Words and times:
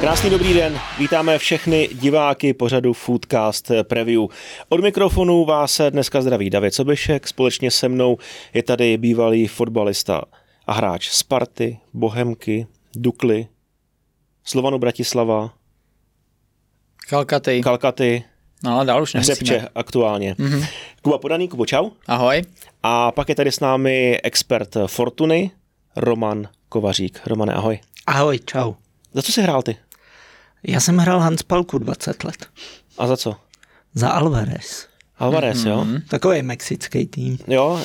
Krásný 0.00 0.30
dobrý 0.30 0.54
den, 0.54 0.80
vítáme 0.98 1.38
všechny 1.38 1.88
diváky 1.92 2.54
pořadu 2.54 2.92
Foodcast 2.92 3.70
Preview. 3.82 4.22
Od 4.68 4.80
mikrofonu 4.80 5.44
vás 5.44 5.80
dneska 5.90 6.22
zdraví 6.22 6.50
David 6.50 6.74
Sobešek, 6.74 7.28
společně 7.28 7.70
se 7.70 7.88
mnou 7.88 8.18
je 8.54 8.62
tady 8.62 8.96
bývalý 8.96 9.46
fotbalista 9.46 10.22
a 10.66 10.72
hráč 10.72 11.08
Sparty, 11.08 11.78
Bohemky, 11.94 12.66
Dukly, 12.96 13.46
Slovanu 14.44 14.78
Bratislava, 14.78 15.54
Kalkaty. 17.08 17.60
Kalkaty, 17.60 18.24
No 18.64 18.74
ale 18.74 18.84
dál 18.86 19.02
už 19.02 19.14
nemusíme. 19.14 19.34
Hřebče 19.34 19.68
aktuálně. 19.74 20.34
Mm-hmm. 20.34 20.66
Kuba 21.02 21.18
Podaný, 21.18 21.48
Kubo, 21.48 21.66
čau. 21.66 21.90
Ahoj. 22.06 22.42
A 22.82 23.12
pak 23.12 23.28
je 23.28 23.34
tady 23.34 23.52
s 23.52 23.60
námi 23.60 24.18
expert 24.22 24.76
Fortuny, 24.86 25.50
Roman 25.96 26.48
Kovařík. 26.68 27.20
Romane, 27.26 27.54
ahoj. 27.54 27.78
Ahoj, 28.06 28.38
čau. 28.38 28.74
Za 29.12 29.22
co 29.22 29.32
jsi 29.32 29.42
hrál 29.42 29.62
ty? 29.62 29.76
Já 30.62 30.80
jsem 30.80 30.98
hrál 30.98 31.20
Hanspalku 31.20 31.78
20 31.78 32.24
let. 32.24 32.46
A 32.98 33.06
za 33.06 33.16
co? 33.16 33.36
Za 33.94 34.08
Alvarez. 34.08 34.86
Alvarez, 35.18 35.58
mm-hmm. 35.64 35.68
jo? 35.68 35.86
Takový 36.08 36.42
mexický 36.42 37.06
tým. 37.06 37.38
Jo, 37.46 37.80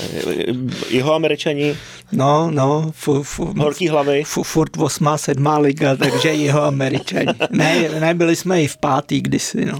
jeho 0.89 1.13
američani, 1.13 1.77
No, 2.11 2.51
no, 2.51 2.91
fu, 2.95 3.23
fu, 3.23 3.53
horký 3.57 3.87
hlavy. 3.87 4.23
fu, 4.23 4.43
furt 4.43 4.77
osmá, 4.77 5.17
sedmá 5.17 5.57
liga, 5.57 5.95
takže 5.95 6.33
jeho 6.33 6.61
američani. 6.63 7.33
Ne, 7.49 7.89
nebyli 7.99 8.35
jsme 8.35 8.61
i 8.63 8.67
v 8.67 8.77
pátý 8.77 9.21
kdysi, 9.21 9.65
no. 9.65 9.79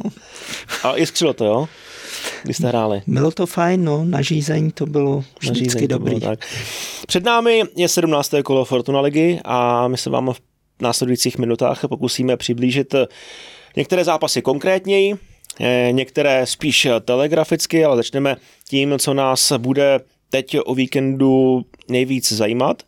A 0.83 0.97
i 0.97 1.05
skřilo 1.05 1.33
to, 1.33 1.45
jo? 1.45 1.69
Když 2.43 2.57
jste 2.57 2.67
hráli. 2.67 3.01
Bylo 3.07 3.31
to 3.31 3.45
fajn, 3.45 3.83
no, 3.83 4.05
na 4.05 4.21
řízení 4.21 4.71
to 4.71 4.85
bylo 4.85 5.23
vždycky 5.41 5.87
to 5.87 5.93
dobrý. 5.97 6.19
bylo 6.19 6.29
tak. 6.31 6.39
Před 7.07 7.23
námi 7.23 7.63
je 7.75 7.87
17. 7.87 8.31
kolo 8.43 8.65
Fortuna 8.65 9.01
ligy 9.01 9.39
a 9.45 9.87
my 9.87 9.97
se 9.97 10.09
vám 10.09 10.33
v 10.33 10.39
následujících 10.83 11.37
minutách 11.37 11.81
pokusíme 11.89 12.37
přiblížit 12.37 12.95
některé 13.75 14.03
zápasy 14.03 14.41
konkrétněji, 14.41 15.15
eh, 15.59 15.89
některé 15.91 16.45
spíš 16.45 16.87
telegraficky, 17.05 17.85
ale 17.85 17.95
začneme 17.95 18.35
tím, 18.69 18.99
co 18.99 19.13
nás 19.13 19.51
bude 19.57 19.99
teď 20.29 20.57
o 20.65 20.75
víkendu 20.75 21.65
nejvíc 21.89 22.31
zajímat. 22.31 22.83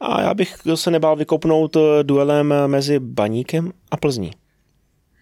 A 0.00 0.22
já 0.22 0.34
bych 0.34 0.56
se 0.74 0.90
nebál 0.90 1.16
vykopnout 1.16 1.76
duelem 2.02 2.54
mezi 2.66 2.98
Baníkem 2.98 3.72
a 3.90 3.96
Plzní. 3.96 4.30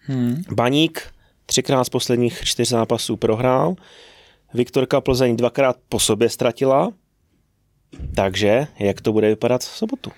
Hmm. 0.01 0.43
Baník 0.51 1.01
třikrát 1.45 1.83
z 1.83 1.89
posledních 1.89 2.41
čtyř 2.43 2.69
zápasů 2.69 3.17
prohrál, 3.17 3.75
Viktorka 4.53 5.01
Plzeň 5.01 5.37
dvakrát 5.37 5.77
po 5.89 5.99
sobě 5.99 6.29
ztratila, 6.29 6.91
takže 8.15 8.67
jak 8.79 9.01
to 9.01 9.13
bude 9.13 9.27
vypadat 9.27 9.61
v 9.61 9.77
sobotu? 9.77 10.11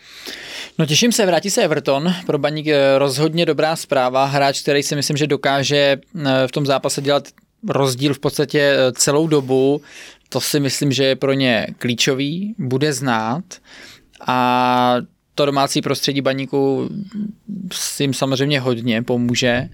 No 0.81 0.87
těším 0.87 1.11
se, 1.11 1.25
vrátí 1.25 1.49
se 1.49 1.63
Everton. 1.63 2.13
Pro 2.25 2.37
Baník 2.37 2.65
je 2.65 2.99
rozhodně 2.99 3.45
dobrá 3.45 3.75
zpráva. 3.75 4.25
Hráč, 4.25 4.61
který 4.61 4.83
si 4.83 4.95
myslím, 4.95 5.17
že 5.17 5.27
dokáže 5.27 5.97
eh, 6.25 6.47
v 6.47 6.51
tom 6.51 6.65
zápase 6.65 7.01
dělat 7.01 7.27
rozdíl 7.69 8.13
v 8.13 8.19
podstatě 8.19 8.59
eh, 8.59 8.91
celou 8.91 9.27
dobu. 9.27 9.81
To 10.29 10.41
si 10.41 10.59
myslím, 10.59 10.91
že 10.91 11.03
je 11.03 11.15
pro 11.15 11.33
ně 11.33 11.67
klíčový, 11.77 12.55
bude 12.57 12.93
znát 12.93 13.43
a 14.27 14.95
to 15.35 15.45
domácí 15.45 15.81
prostředí 15.81 16.21
Baníku 16.21 16.89
s 17.73 17.99
jim 17.99 18.13
samozřejmě 18.13 18.59
hodně 18.59 19.03
pomůže. 19.03 19.69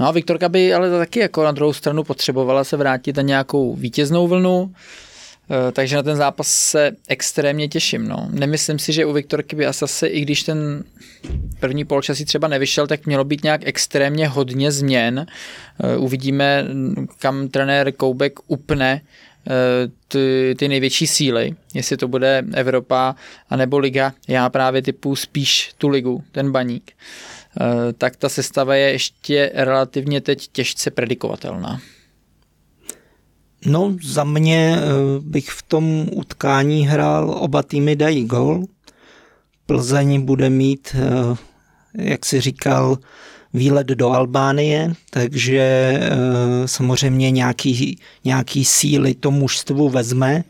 No 0.00 0.06
a 0.06 0.10
Viktorka 0.10 0.48
by 0.48 0.74
ale 0.74 0.98
taky 0.98 1.20
jako 1.20 1.44
na 1.44 1.52
druhou 1.52 1.72
stranu 1.72 2.04
potřebovala 2.04 2.64
se 2.64 2.76
vrátit 2.76 3.16
na 3.16 3.22
nějakou 3.22 3.74
vítěznou 3.74 4.28
vlnu, 4.28 4.72
Eh, 4.72 5.15
takže 5.72 5.96
na 5.96 6.02
ten 6.02 6.16
zápas 6.16 6.48
se 6.48 6.92
extrémně 7.08 7.68
těším. 7.68 8.08
No. 8.08 8.28
Nemyslím 8.30 8.78
si, 8.78 8.92
že 8.92 9.04
u 9.04 9.12
Viktorky 9.12 9.56
by 9.56 9.66
asi 9.66 10.06
i 10.06 10.20
když 10.20 10.42
ten 10.42 10.84
první 11.60 11.84
polčasí 11.84 12.24
třeba 12.24 12.48
nevyšel, 12.48 12.86
tak 12.86 13.06
mělo 13.06 13.24
být 13.24 13.44
nějak 13.44 13.60
extrémně 13.64 14.28
hodně 14.28 14.72
změn. 14.72 15.26
Eh, 15.80 15.96
Uvidíme, 15.96 16.64
kam 17.18 17.48
trenér 17.48 17.92
Koubek 17.92 18.32
upne 18.46 19.00
eh, 19.00 19.52
ty, 20.08 20.54
ty 20.58 20.68
největší 20.68 21.06
síly, 21.06 21.54
jestli 21.74 21.96
to 21.96 22.08
bude 22.08 22.44
Evropa 22.54 23.14
anebo 23.50 23.78
Liga. 23.78 24.12
Já 24.28 24.48
právě 24.48 24.82
typu 24.82 25.16
spíš 25.16 25.74
tu 25.78 25.88
ligu, 25.88 26.24
ten 26.32 26.52
baník. 26.52 26.92
Tak 27.98 28.16
ta 28.16 28.28
sestava 28.28 28.74
je 28.74 28.92
ještě 28.92 29.50
relativně 29.54 30.20
teď 30.20 30.48
těžce 30.52 30.90
predikovatelná. 30.90 31.80
No, 33.68 33.96
za 34.02 34.24
mě 34.24 34.76
eh, 34.78 34.82
bych 35.20 35.50
v 35.50 35.62
tom 35.62 36.06
utkání 36.12 36.86
hrál, 36.86 37.30
oba 37.30 37.62
týmy 37.62 37.96
dají 37.96 38.24
gol. 38.24 38.64
Plzeň 39.66 40.20
bude 40.20 40.50
mít, 40.50 40.96
eh, 40.98 41.36
jak 41.98 42.26
si 42.26 42.40
říkal, 42.40 42.98
výlet 43.54 43.86
do 43.86 44.10
Albánie, 44.10 44.94
takže 45.10 45.60
eh, 45.60 46.10
samozřejmě 46.66 47.30
nějaký, 47.30 47.98
nějaký 48.24 48.64
síly 48.64 49.14
to 49.14 49.30
mužstvu 49.30 49.88
vezme. 49.88 50.44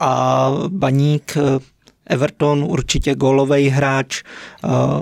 A 0.00 0.50
Baník 0.68 1.36
Everton 2.06 2.64
určitě 2.68 3.14
gólový 3.14 3.68
hráč, 3.68 4.22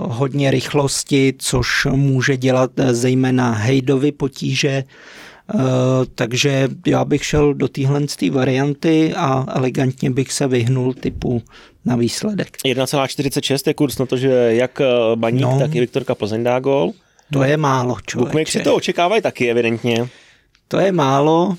hodně 0.01 0.51
rychlosti, 0.51 1.33
což 1.37 1.87
může 1.91 2.37
dělat 2.37 2.71
zejména 2.91 3.51
Hejdovi 3.51 4.11
potíže. 4.11 4.83
Uh, 5.53 5.61
takže 6.15 6.69
já 6.87 7.05
bych 7.05 7.25
šel 7.25 7.53
do 7.53 7.67
téhle 7.67 8.01
varianty 8.31 9.13
a 9.15 9.45
elegantně 9.55 10.11
bych 10.11 10.31
se 10.31 10.47
vyhnul 10.47 10.93
typu 10.93 11.41
na 11.85 11.95
výsledek. 11.95 12.57
1,46 12.65 13.67
je 13.67 13.73
kurz 13.73 13.97
na 13.97 14.05
to, 14.05 14.17
že 14.17 14.29
jak 14.49 14.81
Baník, 15.15 15.41
no, 15.41 15.59
tak 15.59 15.75
i 15.75 15.79
Viktorka 15.79 16.15
Plzeň 16.15 16.43
dá 16.43 16.59
gol. 16.59 16.91
To 17.33 17.43
je 17.43 17.57
málo, 17.57 17.97
člověče. 18.07 18.51
si 18.51 18.63
to 18.63 18.75
očekávají 18.75 19.21
taky, 19.21 19.51
evidentně. 19.51 20.07
To 20.67 20.79
je 20.79 20.91
málo, 20.91 21.57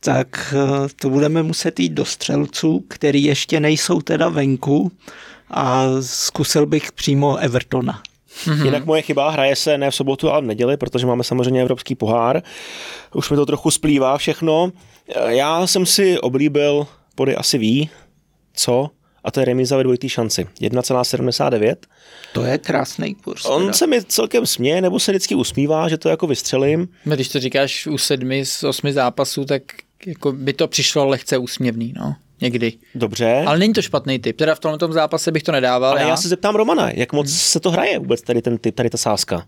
tak 0.00 0.54
to 1.00 1.10
budeme 1.10 1.42
muset 1.42 1.80
jít 1.80 1.92
do 1.92 2.04
střelců, 2.04 2.84
který 2.88 3.24
ještě 3.24 3.60
nejsou 3.60 4.00
teda 4.00 4.28
venku 4.28 4.92
a 5.50 5.84
zkusil 6.00 6.66
bych 6.66 6.92
přímo 6.92 7.36
Evertona. 7.36 8.02
Mm-hmm. 8.44 8.64
Jinak 8.64 8.84
moje 8.84 9.02
chyba, 9.02 9.30
hraje 9.30 9.56
se 9.56 9.78
ne 9.78 9.90
v 9.90 9.94
sobotu, 9.94 10.30
ale 10.30 10.42
v 10.42 10.44
neděli, 10.44 10.76
protože 10.76 11.06
máme 11.06 11.24
samozřejmě 11.24 11.60
Evropský 11.60 11.94
pohár. 11.94 12.42
Už 13.14 13.30
mi 13.30 13.36
to 13.36 13.46
trochu 13.46 13.70
splývá 13.70 14.18
všechno. 14.18 14.72
Já 15.26 15.66
jsem 15.66 15.86
si 15.86 16.18
oblíbil, 16.18 16.86
pody 17.14 17.36
asi 17.36 17.58
ví, 17.58 17.90
co, 18.54 18.90
a 19.24 19.30
to 19.30 19.40
je 19.40 19.46
remíza 19.46 19.76
ve 19.76 19.82
dvojitý 19.82 20.08
šanci. 20.08 20.46
1,79. 20.60 21.76
To 22.32 22.44
je 22.44 22.58
krásný 22.58 23.14
kurz. 23.14 23.44
On 23.44 23.62
teda. 23.62 23.72
se 23.72 23.86
mi 23.86 24.04
celkem 24.04 24.46
směje, 24.46 24.80
nebo 24.80 25.00
se 25.00 25.12
vždycky 25.12 25.34
usmívá, 25.34 25.88
že 25.88 25.98
to 25.98 26.08
jako 26.08 26.26
vystřelím. 26.26 26.88
No, 27.06 27.14
když 27.14 27.28
to 27.28 27.40
říkáš 27.40 27.86
u 27.86 27.98
sedmi 27.98 28.44
z 28.44 28.64
osmi 28.64 28.92
zápasů, 28.92 29.44
tak 29.44 29.62
jako 30.06 30.32
by 30.32 30.52
to 30.52 30.68
přišlo 30.68 31.06
lehce 31.06 31.38
úsměvný, 31.38 31.94
no. 31.96 32.14
Někdy. 32.40 32.72
Dobře. 32.94 33.44
Ale 33.46 33.58
není 33.58 33.72
to 33.72 33.82
špatný 33.82 34.18
typ. 34.18 34.36
Teda 34.36 34.54
v 34.54 34.60
tomto 34.60 34.92
zápase 34.92 35.32
bych 35.32 35.42
to 35.42 35.52
nedával. 35.52 35.90
Ale 35.90 36.00
já, 36.00 36.08
já 36.08 36.16
se 36.16 36.28
zeptám 36.28 36.54
Romana, 36.54 36.90
jak 36.90 37.12
moc 37.12 37.26
hmm. 37.26 37.38
se 37.38 37.60
to 37.60 37.70
hraje 37.70 37.98
vůbec 37.98 38.22
tady 38.22 38.42
ten 38.42 38.58
typ, 38.58 38.74
tady 38.74 38.90
ta 38.90 38.98
sázka? 38.98 39.46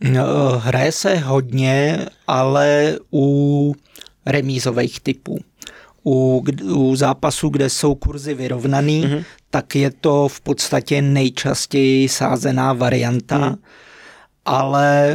No, 0.00 0.22
hraje 0.58 0.92
se 0.92 1.16
hodně, 1.16 2.06
ale 2.26 2.98
u 3.12 3.74
remízových 4.26 5.00
typů. 5.00 5.38
U, 6.04 6.44
u 6.64 6.96
zápasů, 6.96 7.48
kde 7.48 7.70
jsou 7.70 7.94
kurzy 7.94 8.34
vyrovnaný, 8.34 9.04
mm-hmm. 9.04 9.24
tak 9.50 9.76
je 9.76 9.90
to 9.90 10.28
v 10.28 10.40
podstatě 10.40 11.02
nejčastěji 11.02 12.08
sázená 12.08 12.72
varianta. 12.72 13.38
Mm 13.38 13.56
ale 14.44 15.14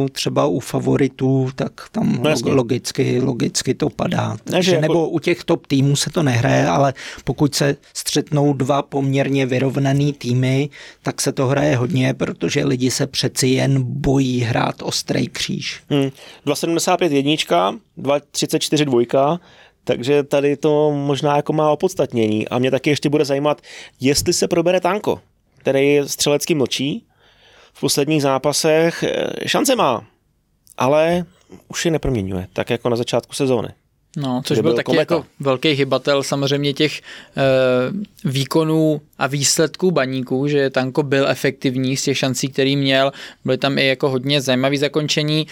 uh, 0.00 0.08
třeba 0.08 0.46
u 0.46 0.60
favoritů, 0.60 1.50
tak 1.54 1.72
tam 1.92 2.22
no, 2.22 2.54
logicky, 2.54 3.20
logicky 3.20 3.74
to 3.74 3.90
padá. 3.90 4.36
Takže, 4.44 4.70
jako... 4.70 4.82
Nebo 4.82 5.08
u 5.08 5.18
těch 5.18 5.44
top 5.44 5.66
týmů 5.66 5.96
se 5.96 6.10
to 6.10 6.22
nehraje, 6.22 6.66
ale 6.66 6.94
pokud 7.24 7.54
se 7.54 7.76
střetnou 7.94 8.52
dva 8.52 8.82
poměrně 8.82 9.46
vyrovnaný 9.46 10.12
týmy, 10.12 10.68
tak 11.02 11.20
se 11.20 11.32
to 11.32 11.46
hraje 11.46 11.76
hodně, 11.76 12.14
protože 12.14 12.64
lidi 12.64 12.90
se 12.90 13.06
přeci 13.06 13.48
jen 13.48 13.82
bojí 13.82 14.40
hrát 14.40 14.82
ostrý 14.82 15.28
kříž. 15.28 15.80
Hmm. 15.90 16.10
2,75 16.46 17.12
jednička, 17.12 17.74
2,34 17.98 18.84
dvojka, 18.84 19.40
takže 19.84 20.22
tady 20.22 20.56
to 20.56 20.92
možná 21.06 21.36
jako 21.36 21.52
má 21.52 21.70
opodstatnění. 21.70 22.48
A 22.48 22.58
mě 22.58 22.70
taky 22.70 22.90
ještě 22.90 23.08
bude 23.08 23.24
zajímat, 23.24 23.62
jestli 24.00 24.32
se 24.32 24.48
probere 24.48 24.80
tanko, 24.80 25.20
který 25.58 26.00
střelecký 26.06 26.54
mlčí, 26.54 27.04
v 27.72 27.80
posledních 27.80 28.22
zápasech 28.22 29.02
eh, 29.02 29.48
šance 29.48 29.76
má, 29.76 30.04
ale 30.78 31.24
už 31.68 31.84
je 31.84 31.90
neproměňuje, 31.90 32.48
tak 32.52 32.70
jako 32.70 32.88
na 32.88 32.96
začátku 32.96 33.32
sezóny. 33.32 33.68
No, 34.16 34.42
což 34.44 34.56
byl, 34.56 34.62
byl 34.62 34.72
taky 34.76 34.84
kometa. 34.84 35.14
jako 35.14 35.26
velký 35.40 35.68
hybatel 35.68 36.22
samozřejmě 36.22 36.72
těch 36.72 37.00
e, 37.00 37.02
výkonů 38.24 39.00
a 39.18 39.26
výsledků 39.26 39.90
baníků, 39.90 40.48
že 40.48 40.70
Tanko 40.70 41.02
byl 41.02 41.28
efektivní 41.28 41.96
z 41.96 42.02
těch 42.02 42.18
šancí, 42.18 42.48
který 42.48 42.76
měl. 42.76 43.12
Byly 43.44 43.58
tam 43.58 43.78
i 43.78 43.86
jako 43.86 44.08
hodně 44.08 44.40
zajímavé 44.40 44.78
zakončení. 44.78 45.46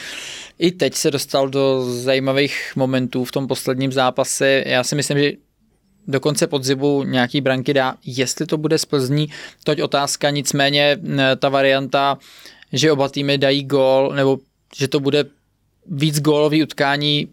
I 0.59 0.71
teď 0.71 0.95
se 0.95 1.11
dostal 1.11 1.49
do 1.49 1.85
zajímavých 1.91 2.73
momentů 2.77 3.25
v 3.25 3.33
tom 3.33 3.49
posledním 3.49 3.93
zápase. 3.93 4.63
Já 4.67 4.85
si 4.85 4.95
myslím, 4.95 5.19
že 5.19 5.33
do 6.09 6.21
konce 6.21 6.47
podzimu 6.47 7.03
nějaký 7.03 7.41
branky 7.41 7.75
dá. 7.75 7.95
Jestli 8.05 8.47
to 8.47 8.57
bude 8.57 8.79
z 8.79 8.85
Plzní, 8.85 9.29
toť 9.65 9.81
otázka, 9.81 10.31
nicméně 10.31 10.99
ta 11.39 11.49
varianta, 11.49 12.19
že 12.73 12.93
oba 12.93 13.09
týmy 13.09 13.39
dají 13.39 13.65
gól, 13.65 14.13
nebo 14.15 14.39
že 14.77 14.89
to 14.89 15.01
bude 15.01 15.25
víc 15.87 16.21
gólový 16.21 16.63
utkání, 16.63 17.29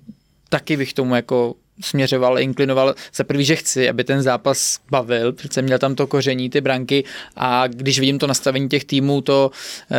taky 0.49 0.77
bych 0.77 0.93
tomu 0.93 1.15
jako 1.15 1.55
směřoval, 1.81 2.39
inklinoval 2.39 2.95
za 3.15 3.23
prvý, 3.23 3.45
že 3.45 3.55
chci, 3.55 3.89
aby 3.89 4.03
ten 4.03 4.21
zápas 4.21 4.79
bavil, 4.91 5.33
přece 5.33 5.61
měl 5.61 5.79
tam 5.79 5.95
to 5.95 6.07
koření, 6.07 6.49
ty 6.49 6.61
branky 6.61 7.03
a 7.35 7.67
když 7.67 7.99
vidím 7.99 8.19
to 8.19 8.27
nastavení 8.27 8.69
těch 8.69 8.85
týmů, 8.85 9.21
to, 9.21 9.51
eh, 9.91 9.95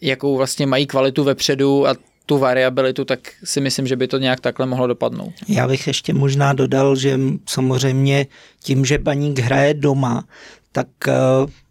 jakou 0.00 0.36
vlastně 0.36 0.66
mají 0.66 0.86
kvalitu 0.86 1.24
vepředu 1.24 1.88
a 1.88 1.96
tu 2.26 2.38
variabilitu, 2.38 3.04
tak 3.04 3.20
si 3.44 3.60
myslím, 3.60 3.86
že 3.86 3.96
by 3.96 4.08
to 4.08 4.18
nějak 4.18 4.40
takhle 4.40 4.66
mohlo 4.66 4.86
dopadnout. 4.86 5.32
Já 5.48 5.68
bych 5.68 5.86
ještě 5.86 6.14
možná 6.14 6.52
dodal, 6.52 6.96
že 6.96 7.18
samozřejmě 7.48 8.26
tím, 8.62 8.84
že 8.84 8.98
Baník 8.98 9.38
hraje 9.38 9.74
doma, 9.74 10.24
tak 10.72 10.86
eh, 11.08 11.12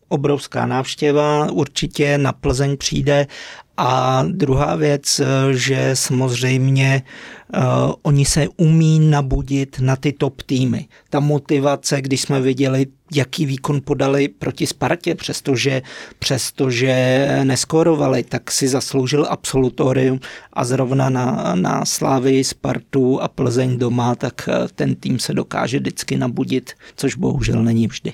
obrovská 0.07 0.65
návštěva 0.65 1.51
určitě 1.51 2.17
na 2.17 2.31
Plzeň 2.31 2.77
přijde 2.77 3.27
a 3.77 4.23
druhá 4.27 4.75
věc, 4.75 5.19
eh, 5.19 5.25
že 5.53 5.91
samozřejmě 5.93 7.01
uh, 7.55 7.61
oni 8.01 8.25
se 8.25 8.47
umí 8.57 8.99
nabudit 8.99 9.79
na 9.79 9.95
ty 9.95 10.13
top 10.13 10.41
týmy. 10.41 10.87
Ta 11.09 11.19
motivace, 11.19 12.01
když 12.01 12.21
jsme 12.21 12.41
viděli, 12.41 12.85
jaký 13.15 13.45
výkon 13.45 13.81
podali 13.83 14.27
proti 14.27 14.67
Spartě, 14.67 15.15
přestože, 15.15 15.81
přestože 16.19 17.27
neskorovali, 17.43 18.23
tak 18.23 18.51
si 18.51 18.67
zasloužil 18.67 19.27
absolutorium 19.29 20.19
a 20.53 20.65
zrovna 20.65 21.09
na, 21.09 21.55
na 21.55 21.85
Slávy, 21.85 22.43
Spartu 22.43 23.21
a 23.21 23.27
Plzeň 23.27 23.77
doma, 23.77 24.15
tak 24.15 24.49
eh, 24.49 24.67
ten 24.75 24.95
tým 24.95 25.19
se 25.19 25.33
dokáže 25.33 25.79
vždycky 25.79 26.17
nabudit, 26.17 26.71
což 26.95 27.15
bohužel 27.15 27.63
není 27.63 27.87
vždy. 27.87 28.13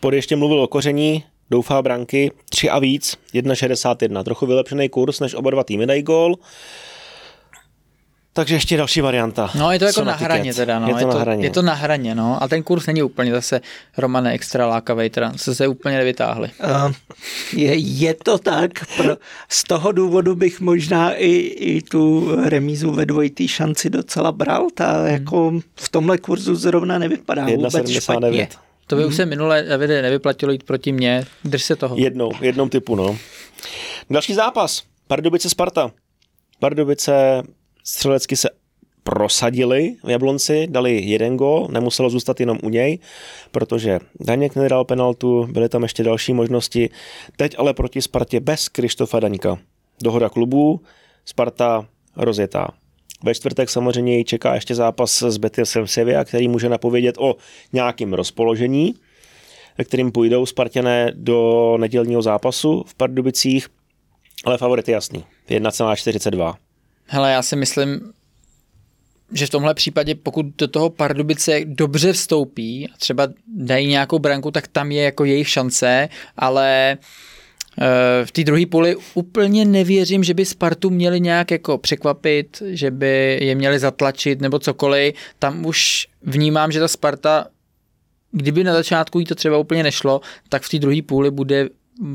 Pod 0.00 0.14
ještě 0.14 0.36
mluvil 0.36 0.60
o 0.60 0.68
koření, 0.68 1.24
doufá 1.50 1.82
branky, 1.82 2.32
3 2.50 2.70
a 2.70 2.78
víc, 2.78 3.16
1,61. 3.34 4.24
Trochu 4.24 4.46
vylepšený 4.46 4.88
kurz, 4.88 5.20
než 5.20 5.34
oba 5.34 5.50
dva 5.50 5.64
týmy 5.64 5.86
dají 5.86 6.02
gól. 6.02 6.36
Takže 8.38 8.54
ještě 8.54 8.76
další 8.76 9.00
varianta. 9.00 9.50
No 9.54 9.72
je 9.72 9.78
to 9.78 9.84
jako 9.84 10.04
na 10.04 10.14
hraně 10.14 10.54
teda, 10.54 10.78
no. 10.78 10.88
Je 10.88 10.94
to, 10.94 11.00
je, 11.00 11.06
to 11.06 11.12
na 11.12 11.20
hraně. 11.20 11.46
je 11.46 11.50
to 11.50 11.62
na 11.62 11.74
hraně, 11.74 12.14
no. 12.14 12.42
A 12.42 12.48
ten 12.48 12.62
kurz 12.62 12.86
není 12.86 13.02
úplně 13.02 13.32
zase 13.32 13.60
Romane 13.96 14.32
extra 14.32 14.66
lákavý, 14.66 15.10
teda 15.10 15.32
se 15.36 15.54
se 15.54 15.68
úplně 15.68 15.96
nevytáhli. 15.96 16.50
Uh, 16.64 16.92
je, 17.52 17.74
je 17.76 18.14
to 18.14 18.38
tak, 18.38 18.70
pro, 18.96 19.16
z 19.48 19.64
toho 19.64 19.92
důvodu 19.92 20.34
bych 20.34 20.60
možná 20.60 21.14
i, 21.14 21.30
i 21.46 21.82
tu 21.82 22.34
remízu 22.44 22.90
ve 22.90 23.06
dvojitý 23.06 23.48
šanci 23.48 23.90
docela 23.90 24.32
bral, 24.32 24.66
ta 24.74 24.92
hmm. 24.92 25.06
jako 25.06 25.52
v 25.76 25.88
tomhle 25.88 26.18
kurzu 26.18 26.54
zrovna 26.54 26.98
nevypadá 26.98 27.48
1, 27.48 27.56
vůbec 27.56 27.72
79. 27.72 28.02
špatně. 28.02 28.67
To 28.88 28.96
by 28.96 29.02
hmm. 29.02 29.08
už 29.08 29.16
se 29.16 29.26
minule 29.26 29.62
Davide 29.62 30.02
nevyplatilo 30.02 30.52
jít 30.52 30.62
proti 30.62 30.92
mně. 30.92 31.24
Drž 31.44 31.62
se 31.62 31.76
toho. 31.76 31.96
Jednou, 31.96 32.30
jednou 32.40 32.68
typu, 32.68 32.94
no. 32.94 33.18
Další 34.10 34.34
zápas. 34.34 34.82
Pardubice 35.06 35.50
Sparta. 35.50 35.90
Pardubice 36.58 37.42
střelecky 37.84 38.36
se 38.36 38.48
prosadili 39.02 39.96
v 40.04 40.10
Jablonci, 40.10 40.66
dali 40.70 41.02
jeden 41.02 41.36
gol, 41.36 41.68
nemuselo 41.70 42.10
zůstat 42.10 42.40
jenom 42.40 42.58
u 42.62 42.68
něj, 42.68 42.98
protože 43.50 44.00
Daněk 44.20 44.56
nedal 44.56 44.84
penaltu, 44.84 45.46
byly 45.50 45.68
tam 45.68 45.82
ještě 45.82 46.02
další 46.02 46.32
možnosti. 46.32 46.90
Teď 47.36 47.54
ale 47.58 47.74
proti 47.74 48.02
Spartě 48.02 48.40
bez 48.40 48.68
Krištofa 48.68 49.20
Daňka. 49.20 49.58
Dohoda 50.02 50.28
klubů, 50.28 50.80
Sparta 51.24 51.86
rozjetá. 52.16 52.68
Ve 53.24 53.34
čtvrtek 53.34 53.70
samozřejmě 53.70 54.16
ji 54.16 54.24
čeká 54.24 54.54
ještě 54.54 54.74
zápas 54.74 55.22
s 55.22 55.36
Betisem 55.36 55.86
Sevilla, 55.86 56.24
který 56.24 56.48
může 56.48 56.68
napovědět 56.68 57.14
o 57.18 57.36
nějakém 57.72 58.12
rozpoložení, 58.12 58.94
kterým 59.84 60.12
půjdou 60.12 60.46
Spartané 60.46 61.12
do 61.14 61.76
nedělního 61.80 62.22
zápasu 62.22 62.84
v 62.86 62.94
Pardubicích, 62.94 63.68
ale 64.44 64.58
favorit 64.58 64.88
je 64.88 64.94
jasný, 64.94 65.24
1,42. 65.48 66.54
Hele, 67.06 67.32
já 67.32 67.42
si 67.42 67.56
myslím, 67.56 68.12
že 69.32 69.46
v 69.46 69.50
tomhle 69.50 69.74
případě, 69.74 70.14
pokud 70.14 70.46
do 70.58 70.68
toho 70.68 70.90
Pardubice 70.90 71.60
dobře 71.64 72.12
vstoupí 72.12 72.88
a 72.88 72.96
třeba 72.98 73.28
dají 73.56 73.86
nějakou 73.86 74.18
branku, 74.18 74.50
tak 74.50 74.68
tam 74.68 74.92
je 74.92 75.02
jako 75.02 75.24
jejich 75.24 75.48
šance, 75.48 76.08
ale 76.36 76.98
v 78.24 78.32
té 78.32 78.44
druhé 78.44 78.66
půli 78.66 78.96
úplně 79.14 79.64
nevěřím, 79.64 80.24
že 80.24 80.34
by 80.34 80.44
Spartu 80.44 80.90
měli 80.90 81.20
nějak 81.20 81.50
jako 81.50 81.78
překvapit, 81.78 82.62
že 82.66 82.90
by 82.90 83.38
je 83.42 83.54
měli 83.54 83.78
zatlačit 83.78 84.40
nebo 84.40 84.58
cokoliv. 84.58 85.14
Tam 85.38 85.66
už 85.66 86.08
vnímám, 86.22 86.72
že 86.72 86.80
ta 86.80 86.88
Sparta, 86.88 87.46
kdyby 88.32 88.64
na 88.64 88.72
začátku 88.72 89.18
jí 89.18 89.24
to 89.24 89.34
třeba 89.34 89.58
úplně 89.58 89.82
nešlo, 89.82 90.20
tak 90.48 90.62
v 90.62 90.68
té 90.68 90.78
druhé 90.78 91.02
půli 91.02 91.30
bude 91.30 91.68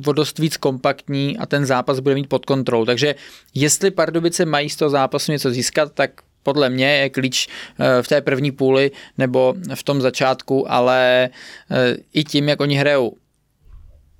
o 0.07 0.13
dost 0.13 0.39
víc 0.39 0.57
kompaktní 0.57 1.37
a 1.37 1.45
ten 1.45 1.65
zápas 1.65 1.99
bude 1.99 2.15
mít 2.15 2.29
pod 2.29 2.45
kontrolou. 2.45 2.85
Takže 2.85 3.15
jestli 3.53 3.91
Pardubice 3.91 4.45
mají 4.45 4.69
z 4.69 4.75
toho 4.75 4.89
zápasu 4.89 5.31
něco 5.31 5.51
získat, 5.51 5.93
tak 5.93 6.11
podle 6.43 6.69
mě 6.69 6.85
je 6.85 7.09
klíč 7.09 7.47
eh, 7.79 8.03
v 8.03 8.07
té 8.07 8.21
první 8.21 8.51
půli 8.51 8.91
nebo 9.17 9.53
v 9.75 9.83
tom 9.83 10.01
začátku, 10.01 10.71
ale 10.71 11.29
eh, 11.71 11.97
i 12.13 12.23
tím, 12.23 12.49
jak 12.49 12.61
oni 12.61 12.75
hrajou 12.75 13.13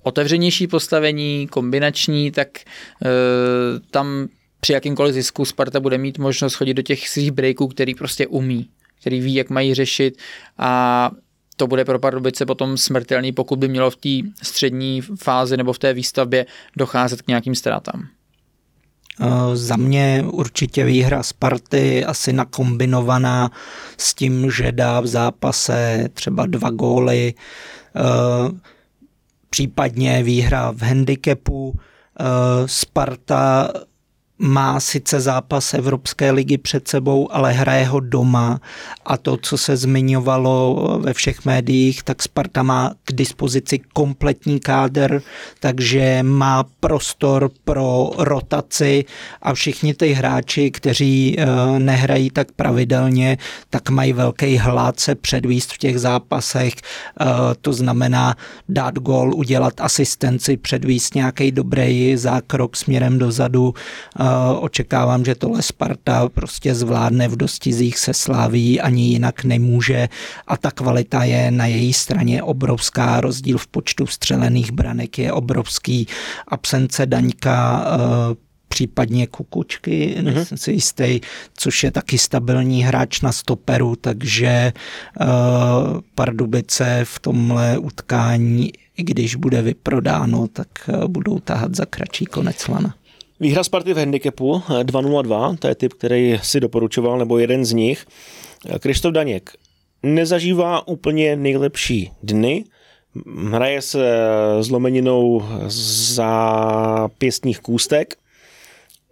otevřenější 0.04 0.66
postavení, 0.66 1.48
kombinační, 1.50 2.30
tak 2.30 2.48
e, 2.58 2.64
tam 3.90 4.28
při 4.60 4.72
jakýmkoliv 4.72 5.14
zisku 5.14 5.44
Sparta 5.44 5.80
bude 5.80 5.98
mít 5.98 6.18
možnost 6.18 6.54
chodit 6.54 6.74
do 6.74 6.82
těch 6.82 7.08
svých 7.08 7.30
breaků, 7.30 7.68
který 7.68 7.94
prostě 7.94 8.26
umí, 8.26 8.68
který 9.00 9.20
ví, 9.20 9.34
jak 9.34 9.50
mají 9.50 9.74
řešit 9.74 10.18
a 10.58 11.10
to 11.56 11.66
bude 11.66 11.84
pro 11.84 11.98
Pardubice 11.98 12.46
potom 12.46 12.76
smrtelný, 12.76 13.32
pokud 13.32 13.58
by 13.58 13.68
mělo 13.68 13.90
v 13.90 13.96
té 13.96 14.28
střední 14.42 15.00
fázi 15.00 15.56
nebo 15.56 15.72
v 15.72 15.78
té 15.78 15.92
výstavbě 15.92 16.46
docházet 16.76 17.22
k 17.22 17.28
nějakým 17.28 17.54
ztrátám. 17.54 18.08
Za 19.54 19.76
mě 19.76 20.24
určitě 20.26 20.84
výhra 20.84 21.22
Sparty, 21.22 22.04
asi 22.04 22.32
nakombinovaná 22.32 23.50
s 23.98 24.14
tím, 24.14 24.50
že 24.50 24.72
dá 24.72 25.00
v 25.00 25.06
zápase 25.06 26.08
třeba 26.14 26.46
dva 26.46 26.70
góly 26.70 27.34
případně 29.54 30.22
výhra 30.22 30.70
v 30.70 30.82
handicapu. 30.82 31.74
Eh, 31.74 32.24
Sparta 32.66 33.70
má 34.44 34.80
sice 34.80 35.20
zápas 35.20 35.74
Evropské 35.74 36.30
ligy 36.30 36.58
před 36.58 36.88
sebou, 36.88 37.32
ale 37.32 37.52
hraje 37.52 37.84
ho 37.84 38.00
doma. 38.00 38.60
A 39.06 39.16
to, 39.16 39.36
co 39.36 39.58
se 39.58 39.76
zmiňovalo 39.76 40.98
ve 41.02 41.12
všech 41.12 41.44
médiích, 41.44 42.02
tak 42.02 42.22
Sparta 42.22 42.62
má 42.62 42.94
k 43.04 43.12
dispozici 43.12 43.80
kompletní 43.92 44.60
kádr, 44.60 45.22
takže 45.60 46.22
má 46.22 46.64
prostor 46.80 47.50
pro 47.64 48.10
rotaci. 48.18 49.04
A 49.42 49.54
všichni 49.54 49.94
ty 49.94 50.12
hráči, 50.12 50.70
kteří 50.70 51.36
eh, 51.38 51.46
nehrají 51.78 52.30
tak 52.30 52.52
pravidelně, 52.52 53.38
tak 53.70 53.90
mají 53.90 54.12
velký 54.12 54.58
hlad 54.58 55.00
se 55.00 55.14
předvíst 55.14 55.72
v 55.72 55.78
těch 55.78 56.00
zápasech, 56.00 56.74
eh, 56.74 57.24
to 57.60 57.72
znamená 57.72 58.36
dát 58.68 58.94
gol, 58.94 59.34
udělat 59.34 59.80
asistenci, 59.80 60.56
předvíst 60.56 61.14
nějaký 61.14 61.52
dobrý 61.52 62.16
zákrok 62.16 62.76
směrem 62.76 63.18
dozadu, 63.18 63.74
eh, 64.20 64.33
Očekávám, 64.60 65.24
že 65.24 65.34
tohle 65.34 65.62
Sparta 65.62 66.28
prostě 66.28 66.74
zvládne 66.74 67.28
v 67.28 67.36
dostizích 67.36 67.98
se 67.98 68.14
Sláví, 68.14 68.80
ani 68.80 69.02
jinak 69.02 69.44
nemůže 69.44 70.08
a 70.46 70.56
ta 70.56 70.70
kvalita 70.70 71.24
je 71.24 71.50
na 71.50 71.66
její 71.66 71.92
straně 71.92 72.42
obrovská, 72.42 73.20
rozdíl 73.20 73.58
v 73.58 73.66
počtu 73.66 74.06
střelených 74.06 74.72
branek 74.72 75.18
je 75.18 75.32
obrovský, 75.32 76.06
absence 76.48 77.06
Daňka 77.06 77.84
eh, 77.86 78.44
případně 78.74 79.26
Kukučky, 79.26 80.14
mm-hmm. 80.18 80.34
nejsem 80.34 80.58
si 80.58 80.72
jistý, 80.72 81.20
což 81.56 81.84
je 81.84 81.90
taky 81.90 82.18
stabilní 82.18 82.82
hráč 82.82 83.20
na 83.20 83.32
stoperu, 83.32 83.96
takže 83.96 84.72
uh, 85.20 85.26
Pardubice 86.14 87.00
v 87.04 87.18
tomhle 87.18 87.78
utkání, 87.78 88.72
i 88.96 89.02
když 89.02 89.34
bude 89.34 89.62
vyprodáno, 89.62 90.48
tak 90.48 90.68
uh, 90.88 91.04
budou 91.04 91.38
tahat 91.38 91.74
za 91.74 91.84
kratší 91.86 92.24
konec 92.24 92.68
lana. 92.68 92.94
Výhra 93.44 93.64
Sparty 93.64 93.94
v 93.94 93.96
handicapu 93.96 94.62
2-0-2, 94.68 95.56
to 95.56 95.68
je 95.68 95.74
typ, 95.74 95.92
který 95.92 96.38
si 96.42 96.60
doporučoval, 96.60 97.18
nebo 97.18 97.38
jeden 97.38 97.64
z 97.64 97.72
nich. 97.72 98.06
Krištof 98.78 99.12
Daněk 99.12 99.50
nezažívá 100.02 100.88
úplně 100.88 101.36
nejlepší 101.36 102.10
dny, 102.22 102.64
hraje 103.50 103.82
se 103.82 104.18
zlomeninou 104.60 105.42
za 105.66 107.08
pěstních 107.18 107.60
kůstek, 107.60 108.14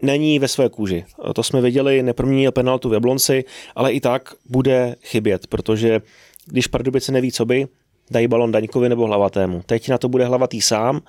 není 0.02 0.38
ve 0.38 0.48
své 0.48 0.68
kůži. 0.68 1.04
To 1.34 1.42
jsme 1.42 1.60
viděli, 1.60 2.02
neproměnil 2.02 2.52
penaltu 2.52 2.88
v 2.88 2.92
Jablonci, 2.92 3.44
ale 3.76 3.92
i 3.92 4.00
tak 4.00 4.34
bude 4.48 4.96
chybět, 5.02 5.46
protože 5.46 6.00
když 6.46 6.66
Pardubice 6.66 7.12
neví, 7.12 7.32
co 7.32 7.44
by, 7.44 7.66
dají 8.10 8.28
balon 8.28 8.52
Daňkovi 8.52 8.88
nebo 8.88 9.06
Hlavatému. 9.06 9.62
Teď 9.66 9.88
na 9.88 9.98
to 9.98 10.08
bude 10.08 10.24
Hlavatý 10.24 10.60
sám 10.60 11.00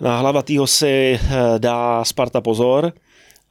na 0.00 0.18
hlavatýho 0.18 0.66
si 0.66 0.86
eh, 0.86 1.18
dá 1.58 2.04
Sparta 2.04 2.40
pozor 2.40 2.92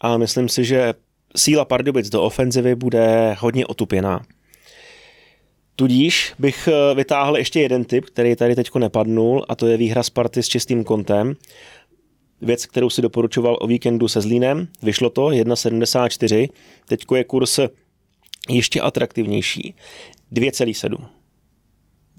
a 0.01 0.17
myslím 0.17 0.49
si, 0.49 0.65
že 0.65 0.93
síla 1.35 1.65
Pardubic 1.65 2.09
do 2.09 2.23
ofenzivy 2.23 2.75
bude 2.75 3.35
hodně 3.39 3.65
otupěná. 3.65 4.21
Tudíž 5.75 6.33
bych 6.39 6.67
eh, 6.67 6.95
vytáhl 6.95 7.37
ještě 7.37 7.59
jeden 7.59 7.85
tip, 7.85 8.05
který 8.05 8.35
tady 8.35 8.55
teď 8.55 8.75
nepadnul, 8.75 9.45
a 9.49 9.55
to 9.55 9.67
je 9.67 9.77
výhra 9.77 10.03
Sparty 10.03 10.43
s 10.43 10.47
čistým 10.47 10.83
kontem. 10.83 11.33
Věc, 12.41 12.65
kterou 12.65 12.89
si 12.89 13.01
doporučoval 13.01 13.57
o 13.61 13.67
víkendu 13.67 14.07
se 14.07 14.21
Zlínem. 14.21 14.67
Vyšlo 14.83 15.09
to 15.09 15.27
1,74. 15.27 16.49
Teď 16.87 17.05
je 17.15 17.23
kurz 17.23 17.59
ještě 18.49 18.81
atraktivnější. 18.81 19.75
2,7. 20.33 21.14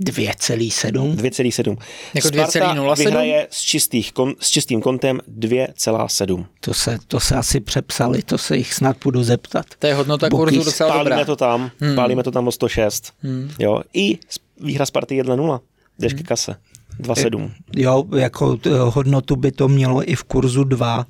2,7. 0.00 1.14
2,7. 1.16 1.76
Jako 2.14 2.28
Sparta 2.28 2.74
2,07? 2.74 2.96
vyhraje 2.96 3.46
s, 3.50 3.60
čistých, 3.60 4.12
kon, 4.12 4.34
s 4.40 4.50
čistým 4.50 4.80
kontem 4.80 5.20
2,7. 5.38 6.46
To 6.60 6.74
se, 6.74 6.98
to 7.06 7.20
se 7.20 7.34
asi 7.36 7.60
přepsali, 7.60 8.22
to 8.22 8.38
se 8.38 8.56
jich 8.56 8.74
snad 8.74 8.96
budu 9.04 9.22
zeptat. 9.22 9.66
To 9.78 9.86
je 9.86 9.94
hodnota 9.94 10.30
kurzu 10.30 10.44
Bookies. 10.44 10.64
docela 10.64 10.90
Pálíme 10.90 11.10
dobrá. 11.10 11.24
to 11.24 11.36
tam, 11.36 11.70
hmm. 11.80 11.94
pálíme 11.94 12.22
to 12.22 12.30
tam 12.30 12.48
o 12.48 12.52
106. 12.52 13.12
Hmm. 13.22 13.50
Jo, 13.58 13.82
i 13.94 14.18
výhra 14.60 14.86
Sparty 14.86 15.22
1,0. 15.22 15.60
Jdeš 15.98 16.12
Hmm. 16.12 16.18
ke 16.22 16.24
kase. 16.28 16.56
2,7. 17.00 17.50
Jo, 17.76 18.04
jako 18.16 18.58
hodnotu 18.84 19.36
by 19.36 19.52
to 19.52 19.68
mělo 19.68 20.10
i 20.10 20.14
v 20.14 20.24
kurzu 20.24 20.64
2 20.64 21.06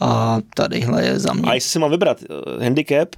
a 0.00 0.38
tadyhle 0.54 1.04
je 1.04 1.18
za 1.18 1.32
mě. 1.32 1.50
A 1.50 1.54
jestli 1.54 1.70
si 1.70 1.78
mám 1.78 1.90
vybrat 1.90 2.18
uh, 2.22 2.62
handicap, 2.62 3.08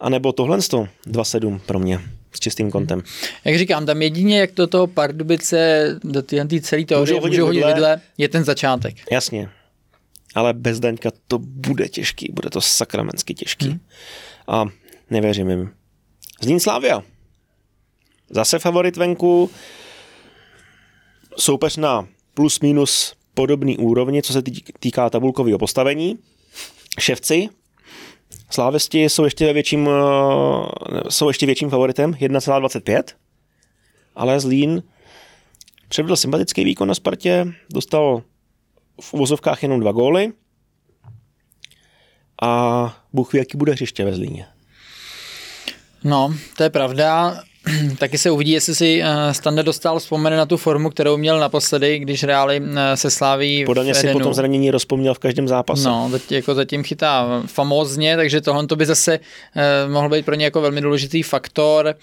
anebo 0.00 0.32
tohle 0.32 0.58
2,7 0.58 1.60
pro 1.66 1.78
mě 1.78 2.00
s 2.36 2.40
čistým 2.40 2.70
kontem. 2.70 3.02
Jak 3.44 3.58
říkám, 3.58 3.86
tam 3.86 4.02
jedině, 4.02 4.40
jak 4.40 4.54
do 4.54 4.66
toho 4.66 4.86
Pardubice, 4.86 5.88
do 6.04 6.22
té 6.22 6.46
celé 6.60 6.84
teorie 6.84 7.00
Můžou 7.14 7.20
hodit 7.20 7.30
můžou 7.38 7.46
hodit 7.46 7.64
vidle. 7.66 8.00
je 8.18 8.28
ten 8.28 8.44
začátek. 8.44 8.94
Jasně. 9.12 9.48
Ale 10.34 10.52
bez 10.52 10.80
Daňka 10.80 11.10
to 11.28 11.38
bude 11.38 11.88
těžký, 11.88 12.28
bude 12.32 12.50
to 12.50 12.60
sakramensky 12.60 13.34
těžký. 13.34 13.66
Hmm. 13.68 13.80
A 14.48 14.64
nevěřím 15.10 15.50
jim. 15.50 15.70
Zlín 16.42 16.60
Slávia. 16.60 17.02
Zase 18.30 18.58
favorit 18.58 18.96
venku. 18.96 19.50
Soupeř 21.38 21.76
na 21.76 22.08
plus 22.34 22.60
minus 22.60 23.14
podobný 23.34 23.78
úrovni, 23.78 24.22
co 24.22 24.32
se 24.32 24.42
tý- 24.42 24.62
týká 24.80 25.10
tabulkového 25.10 25.58
postavení. 25.58 26.18
Ševci. 27.00 27.48
Slávisti 28.50 29.02
jsou 29.04 29.24
ještě 29.24 29.46
ve 29.46 29.52
větším, 29.52 29.88
eh, 29.88 31.00
jsou 31.08 31.28
ještě 31.28 31.46
větším 31.46 31.70
favoritem, 31.70 32.14
1,25. 32.14 33.16
Ale 34.14 34.40
Zlín 34.40 34.82
předvedl 35.88 36.16
sympatický 36.16 36.64
výkon 36.64 36.88
na 36.88 36.94
Spartě, 36.94 37.52
dostal 37.72 38.22
v 39.00 39.14
uvozovkách 39.14 39.62
jenom 39.62 39.80
dva 39.80 39.92
góly 39.92 40.32
a 42.42 42.94
Bůh 43.12 43.32
ví, 43.32 43.38
jaký 43.38 43.58
bude 43.58 43.72
hřiště 43.72 44.04
ve 44.04 44.14
Zlíně. 44.14 44.46
No, 46.04 46.34
to 46.56 46.62
je 46.62 46.70
pravda. 46.70 47.42
Taky 47.98 48.18
se 48.18 48.30
uvidí, 48.30 48.50
jestli 48.50 48.74
si 48.74 49.02
eh, 49.02 49.34
Standa 49.34 49.62
dostal 49.62 49.98
vzpomene 49.98 50.36
na 50.36 50.46
tu 50.46 50.56
formu, 50.56 50.90
kterou 50.90 51.16
měl 51.16 51.40
naposledy, 51.40 51.98
když 51.98 52.22
hráli 52.22 52.62
eh, 52.76 52.96
se 52.96 53.10
Sláví 53.10 53.64
Podle 53.64 53.94
si 53.94 54.00
Edenu. 54.00 54.18
po 54.18 54.24
tom 54.24 54.34
zranění 54.34 54.70
rozpomněl 54.70 55.14
v 55.14 55.18
každém 55.18 55.48
zápase. 55.48 55.88
No, 55.88 56.08
teď, 56.12 56.32
jako 56.32 56.54
zatím 56.54 56.82
chytá 56.82 57.42
famózně, 57.46 58.16
takže 58.16 58.40
tohle 58.40 58.66
to 58.66 58.76
by 58.76 58.86
zase 58.86 59.20
eh, 59.56 59.88
mohl 59.88 60.08
být 60.08 60.24
pro 60.24 60.34
ně 60.34 60.44
jako 60.44 60.60
velmi 60.60 60.80
důležitý 60.80 61.22
faktor. 61.22 61.94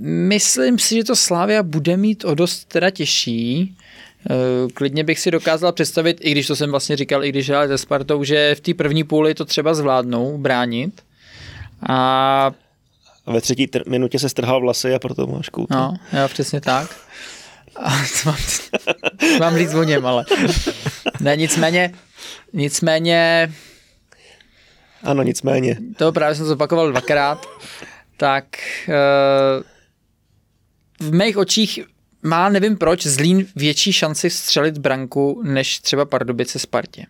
Myslím 0.00 0.78
si, 0.78 0.94
že 0.94 1.04
to 1.04 1.16
Slávia 1.16 1.62
bude 1.62 1.96
mít 1.96 2.24
o 2.24 2.34
dost 2.34 2.64
teda 2.64 2.90
těžší. 2.90 3.76
Klidně 4.74 5.04
bych 5.04 5.20
si 5.20 5.30
dokázal 5.30 5.72
představit, 5.72 6.18
i 6.20 6.30
když 6.30 6.46
to 6.46 6.56
jsem 6.56 6.70
vlastně 6.70 6.96
říkal, 6.96 7.24
i 7.24 7.28
když 7.28 7.48
hráli 7.48 7.68
se 7.68 7.78
Spartou, 7.78 8.24
že 8.24 8.54
v 8.54 8.60
té 8.60 8.74
první 8.74 9.04
půli 9.04 9.34
to 9.34 9.44
třeba 9.44 9.74
zvládnou 9.74 10.38
bránit. 10.38 11.02
A 11.88 12.50
A 13.26 13.32
ve 13.32 13.40
třetí 13.40 13.66
tr- 13.66 13.90
minutě 13.90 14.18
se 14.18 14.28
strhal 14.28 14.60
vlasy 14.60 14.94
a 14.94 14.98
proto 14.98 15.26
máš 15.26 15.48
kout. 15.48 15.70
No, 15.70 15.94
jo, 16.12 16.28
přesně 16.28 16.60
tak. 16.60 16.96
A 17.76 17.90
to 18.22 18.28
mám, 18.30 18.36
mám 19.40 19.56
říct 19.58 19.74
o 19.74 19.82
něm, 19.82 20.06
ale. 20.06 20.24
Ne, 21.20 21.36
nicméně, 21.36 21.92
nicméně, 22.52 23.52
Ano, 25.02 25.22
nicméně. 25.22 25.76
to 25.96 26.12
právě 26.12 26.34
jsem 26.34 26.46
zopakoval 26.46 26.90
dvakrát, 26.90 27.46
tak 28.16 28.44
eh, 28.88 28.94
v 31.00 31.12
mých 31.14 31.36
očích 31.36 31.80
má, 32.22 32.48
nevím 32.48 32.76
proč, 32.76 33.06
Zlín 33.06 33.46
větší 33.56 33.92
šanci 33.92 34.30
střelit 34.30 34.78
branku, 34.78 35.42
než 35.44 35.78
třeba 35.78 36.04
Pardubice 36.04 36.58
Spartě. 36.58 37.06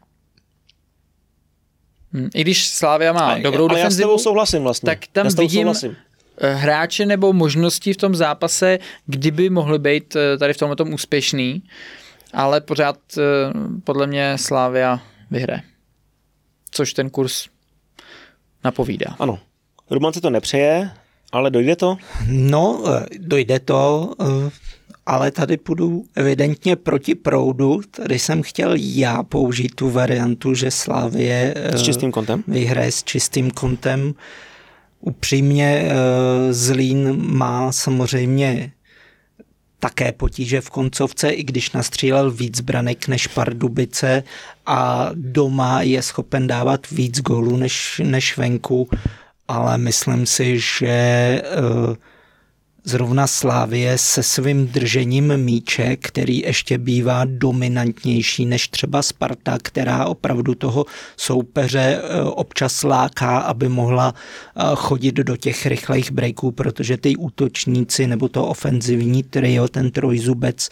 Hm, 2.13 2.29
I 2.35 2.41
když 2.41 2.67
Slávia 2.69 3.13
má 3.13 3.39
dobrou 3.39 3.69
ale 3.71 3.81
já 3.81 3.91
s 3.91 3.97
tebou 3.97 4.09
defenzivu, 4.09 4.19
souhlasím 4.19 4.63
vlastně. 4.63 4.87
tak 4.87 4.99
tam 5.13 5.27
já 5.27 5.31
s 5.31 5.35
tebou 5.35 5.49
vidím- 5.49 5.61
souhlasím. 5.61 5.97
eh, 6.39 6.55
hráče 6.55 7.07
nebo 7.07 7.33
možnosti 7.33 7.93
v 7.93 7.97
tom 7.97 8.15
zápase, 8.15 8.79
kdyby 9.07 9.51
mohli 9.51 9.79
být 9.79 10.17
eh, 10.17 10.39
tady 10.39 10.53
v 10.53 10.57
tomhle 10.57 10.77
tom 10.77 10.93
úspěšný, 10.95 11.63
ale 12.33 12.61
pořád 12.61 12.97
eh, 13.19 13.23
podle 13.85 14.07
mě 14.07 14.39
Slávia 14.39 15.01
vyhraje. 15.31 15.63
Což 16.71 16.93
ten 16.93 17.11
kurz 17.11 17.47
napovídá. 18.65 19.17
Ano. 19.19 19.39
Roman 19.91 20.13
se 20.13 20.21
to 20.21 20.31
nepřeje, 20.31 20.91
ale 21.33 21.51
dojde 21.51 21.77
to. 21.77 21.97
No, 22.27 22.83
dojde 23.19 23.61
to, 23.61 24.15
ale 25.07 25.31
tady 25.31 25.57
půjdu 25.57 26.05
evidentně 26.15 26.77
proti 26.77 27.15
proudu. 27.15 27.81
Tady 27.91 28.19
jsem 28.19 28.43
chtěl 28.43 28.73
já 28.77 29.23
použít 29.23 29.75
tu 29.75 29.91
variantu, 29.91 30.55
že 30.55 30.71
Slávě 30.71 31.55
eh, 31.57 31.79
S 31.79 31.83
čistým 31.83 32.13
kontem. 32.13 32.45
vyhraje 32.49 32.93
s 32.93 33.05
čistým 33.05 33.51
kontem. 33.51 34.15
Upřímně 35.01 35.83
eh, 35.85 36.53
Zlín 36.53 37.17
má 37.35 37.73
samozřejmě 37.73 38.73
také 39.79 40.13
potíže 40.13 40.61
v 40.61 40.71
koncovce, 40.71 41.31
i 41.31 41.43
když 41.43 41.73
nastřílel 41.73 42.31
víc 42.31 42.61
branek 42.61 43.09
než 43.09 43.27
Pardubice 43.27 44.23
a 44.67 45.11
doma 45.15 45.83
je 45.83 46.03
schopen 46.03 46.47
dávat 46.47 46.91
víc 46.91 47.21
gólů 47.21 47.57
než, 47.57 48.01
než 48.05 48.37
venku, 48.37 48.89
ale 49.49 49.79
myslím 49.79 50.27
si, 50.27 50.59
že 50.59 50.89
eh, 50.89 51.43
zrovna 52.85 53.27
Slávie 53.27 53.99
se 53.99 54.23
svým 54.23 54.67
držením 54.67 55.37
míče, 55.37 55.97
který 55.97 56.39
ještě 56.39 56.79
bývá 56.79 57.25
dominantnější 57.25 58.47
než 58.47 58.69
třeba 58.69 59.03
Sparta, 59.03 59.59
která 59.63 60.07
opravdu 60.07 60.55
toho 60.55 60.85
soupeře 61.17 62.01
eh, 62.03 62.23
občas 62.23 62.83
láká, 62.83 63.39
aby 63.39 63.69
mohla 63.69 64.15
eh, 64.15 64.63
chodit 64.75 65.15
do 65.15 65.37
těch 65.37 65.67
rychlejch 65.67 66.11
breaků, 66.11 66.51
protože 66.51 66.97
ty 66.97 67.17
útočníci 67.17 68.07
nebo 68.07 68.29
to 68.29 68.47
ofenzivní 68.47 69.23
trio, 69.23 69.69
ten 69.69 69.91
trojzubec 69.91 70.69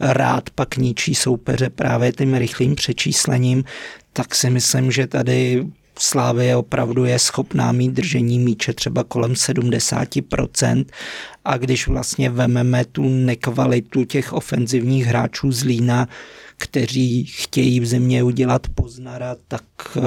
rád 0.00 0.50
pak 0.50 0.76
ničí 0.76 1.14
soupeře 1.14 1.70
právě 1.70 2.12
tím 2.12 2.34
rychlým 2.34 2.74
přečíslením, 2.74 3.64
tak 4.12 4.34
si 4.34 4.50
myslím, 4.50 4.90
že 4.90 5.06
tady 5.06 5.66
Slávie 5.98 6.56
opravdu 6.56 7.04
je 7.04 7.18
schopná 7.18 7.72
mít 7.72 7.92
držení 7.92 8.38
míče 8.38 8.72
třeba 8.72 9.04
kolem 9.04 9.32
70% 9.32 10.84
a 11.44 11.56
když 11.56 11.88
vlastně 11.88 12.30
vememe 12.30 12.84
tu 12.84 13.08
nekvalitu 13.08 14.04
těch 14.04 14.32
ofenzivních 14.32 15.04
hráčů 15.04 15.52
z 15.52 15.64
Lína, 15.64 16.08
kteří 16.56 17.24
chtějí 17.24 17.80
v 17.80 17.86
zimě 17.86 18.22
udělat 18.22 18.66
Poznara, 18.74 19.36
tak 19.48 19.62
uh, 19.96 20.02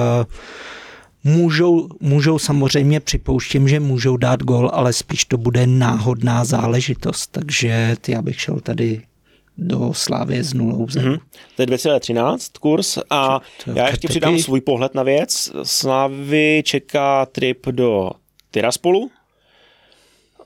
můžou, 1.24 1.88
můžou 2.00 2.38
samozřejmě 2.38 3.00
připouštím, 3.00 3.68
že 3.68 3.80
můžou 3.80 4.16
dát 4.16 4.42
gol, 4.42 4.70
ale 4.72 4.92
spíš 4.92 5.24
to 5.24 5.38
bude 5.38 5.66
náhodná 5.66 6.44
záležitost, 6.44 7.26
takže 7.32 7.96
já 8.08 8.22
bych 8.22 8.40
šel 8.40 8.60
tady 8.60 9.02
do 9.58 9.94
Slávě 9.94 10.44
s 10.44 10.54
nulou 10.54 10.86
vzadu. 10.86 11.08
Mhm. 11.08 11.18
To 11.56 11.62
je 11.62 11.66
2,13 11.66 12.58
kurz 12.60 12.98
a 13.10 13.40
To 13.64 13.70
já 13.70 13.88
ještě 13.88 14.08
přidám 14.08 14.38
svůj 14.38 14.60
pohled 14.60 14.94
na 14.94 15.02
věc. 15.02 15.52
Slávy 15.62 16.62
čeká 16.64 17.26
trip 17.26 17.66
do 17.66 18.10
Tiraspolu. 18.50 19.10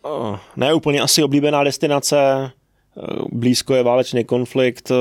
Eh, 0.06 0.38
Ne 0.56 0.74
úplně 0.74 1.00
asi 1.00 1.22
oblíbená 1.22 1.64
destinace, 1.64 2.16
eh, 2.16 2.50
blízko 3.32 3.74
je 3.74 3.82
válečný 3.82 4.24
konflikt, 4.24 4.90
eh, 4.90 4.94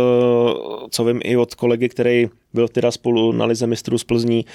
co 0.89 1.03
vím 1.03 1.19
i 1.23 1.37
od 1.37 1.55
kolegy, 1.55 1.89
který 1.89 2.27
byl 2.53 2.67
v 2.67 2.71
Tiraspolu 2.71 3.31
na 3.31 3.45
Lize 3.45 3.67
mistrů 3.67 3.97
z 3.97 4.03
Plzní, 4.03 4.45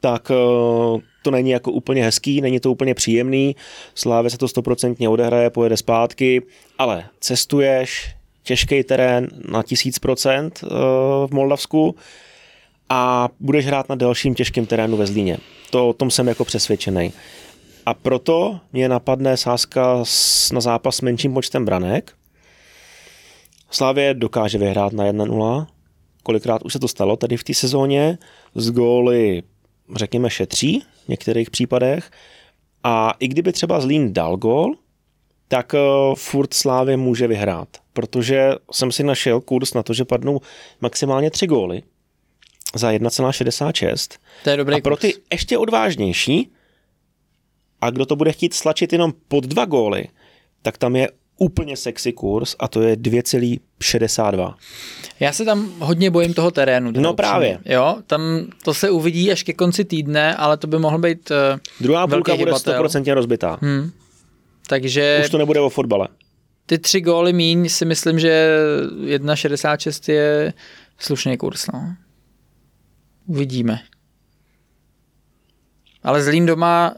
tak 0.00 0.30
to 1.22 1.30
není 1.30 1.50
jako 1.50 1.72
úplně 1.72 2.04
hezký, 2.04 2.40
není 2.40 2.60
to 2.60 2.70
úplně 2.70 2.94
příjemný, 2.94 3.56
Slávě 3.94 4.30
se 4.30 4.38
to 4.38 4.48
stoprocentně 4.48 5.08
odehraje, 5.08 5.50
pojede 5.50 5.76
zpátky, 5.76 6.42
ale 6.78 7.04
cestuješ, 7.20 8.14
těžký 8.42 8.82
terén 8.82 9.28
na 9.48 9.62
1000% 9.62 10.50
eh, 10.62 10.68
v 11.26 11.28
Moldavsku 11.32 11.96
a 12.88 13.28
budeš 13.40 13.66
hrát 13.66 13.88
na 13.88 13.94
dalším 13.94 14.34
těžkém 14.34 14.66
terénu 14.66 14.96
ve 14.96 15.06
Zlíně. 15.06 15.38
To, 15.70 15.88
o 15.88 15.92
tom 15.92 16.10
jsem 16.10 16.28
jako 16.28 16.44
přesvědčený. 16.44 17.12
A 17.86 17.94
proto 17.94 18.60
mě 18.72 18.88
napadne 18.88 19.36
sázka 19.36 19.96
na 20.52 20.60
zápas 20.60 20.96
s 20.96 21.00
menším 21.00 21.34
počtem 21.34 21.64
branek. 21.64 22.12
Slávě 23.70 24.14
dokáže 24.14 24.58
vyhrát 24.58 24.92
na 24.92 25.04
1-0. 25.04 25.66
Kolikrát 26.22 26.62
už 26.62 26.72
se 26.72 26.78
to 26.78 26.88
stalo 26.88 27.16
tady 27.16 27.36
v 27.36 27.44
té 27.44 27.54
sezóně. 27.54 28.18
Z 28.54 28.70
góly, 28.70 29.42
řekněme, 29.96 30.30
šetří 30.30 30.82
v 31.04 31.08
některých 31.08 31.50
případech. 31.50 32.10
A 32.84 33.14
i 33.18 33.28
kdyby 33.28 33.52
třeba 33.52 33.80
Zlín 33.80 34.12
dal 34.12 34.36
gól, 34.36 34.74
tak 35.50 35.74
uh, 35.74 36.14
furt 36.14 36.54
Slávě 36.54 36.96
může 36.96 37.26
vyhrát, 37.26 37.68
protože 37.92 38.50
jsem 38.72 38.92
si 38.92 39.02
našel 39.02 39.40
kurz 39.40 39.74
na 39.74 39.82
to, 39.82 39.94
že 39.94 40.04
padnou 40.04 40.40
maximálně 40.80 41.30
tři 41.30 41.46
góly 41.46 41.82
za 42.74 42.90
1,66. 42.92 44.18
To 44.44 44.50
je 44.50 44.56
dobrý 44.56 44.76
A 44.76 44.80
pro 44.80 44.96
ty 44.96 45.12
kurz. 45.12 45.24
ještě 45.32 45.58
odvážnější, 45.58 46.52
a 47.80 47.90
kdo 47.90 48.06
to 48.06 48.16
bude 48.16 48.32
chtít 48.32 48.54
slačit 48.54 48.92
jenom 48.92 49.12
pod 49.28 49.44
dva 49.44 49.64
góly, 49.64 50.04
tak 50.62 50.78
tam 50.78 50.96
je 50.96 51.08
úplně 51.36 51.76
sexy 51.76 52.12
kurz 52.12 52.56
a 52.58 52.68
to 52.68 52.82
je 52.82 52.96
2,62. 52.96 54.54
Já 55.20 55.32
se 55.32 55.44
tam 55.44 55.72
hodně 55.78 56.10
bojím 56.10 56.34
toho 56.34 56.50
terénu. 56.50 56.92
No 56.96 57.14
právě. 57.14 57.58
Jo, 57.64 57.96
tam 58.06 58.46
to 58.64 58.74
se 58.74 58.90
uvidí 58.90 59.32
až 59.32 59.42
ke 59.42 59.52
konci 59.52 59.84
týdne, 59.84 60.36
ale 60.36 60.56
to 60.56 60.66
by 60.66 60.78
mohl 60.78 60.98
být 60.98 61.30
uh, 61.30 61.36
Druhá 61.80 62.06
půlka 62.06 62.36
bude 62.36 62.50
hybatel. 62.50 62.84
100% 62.84 63.14
rozbitá. 63.14 63.58
Hmm. 63.62 63.90
Takže 64.70 65.20
Už 65.24 65.30
to 65.30 65.38
nebude 65.38 65.60
o 65.60 65.68
fotbale. 65.68 66.08
ty 66.66 66.78
tři 66.78 67.00
góly 67.00 67.32
míň 67.32 67.68
si 67.68 67.84
myslím, 67.84 68.18
že 68.18 68.48
1,66 69.04 70.12
je 70.12 70.52
slušný 70.98 71.36
kurz. 71.36 71.66
No. 71.72 71.94
Uvidíme. 73.26 73.78
Ale 76.02 76.22
Zlín 76.22 76.46
doma 76.46 76.94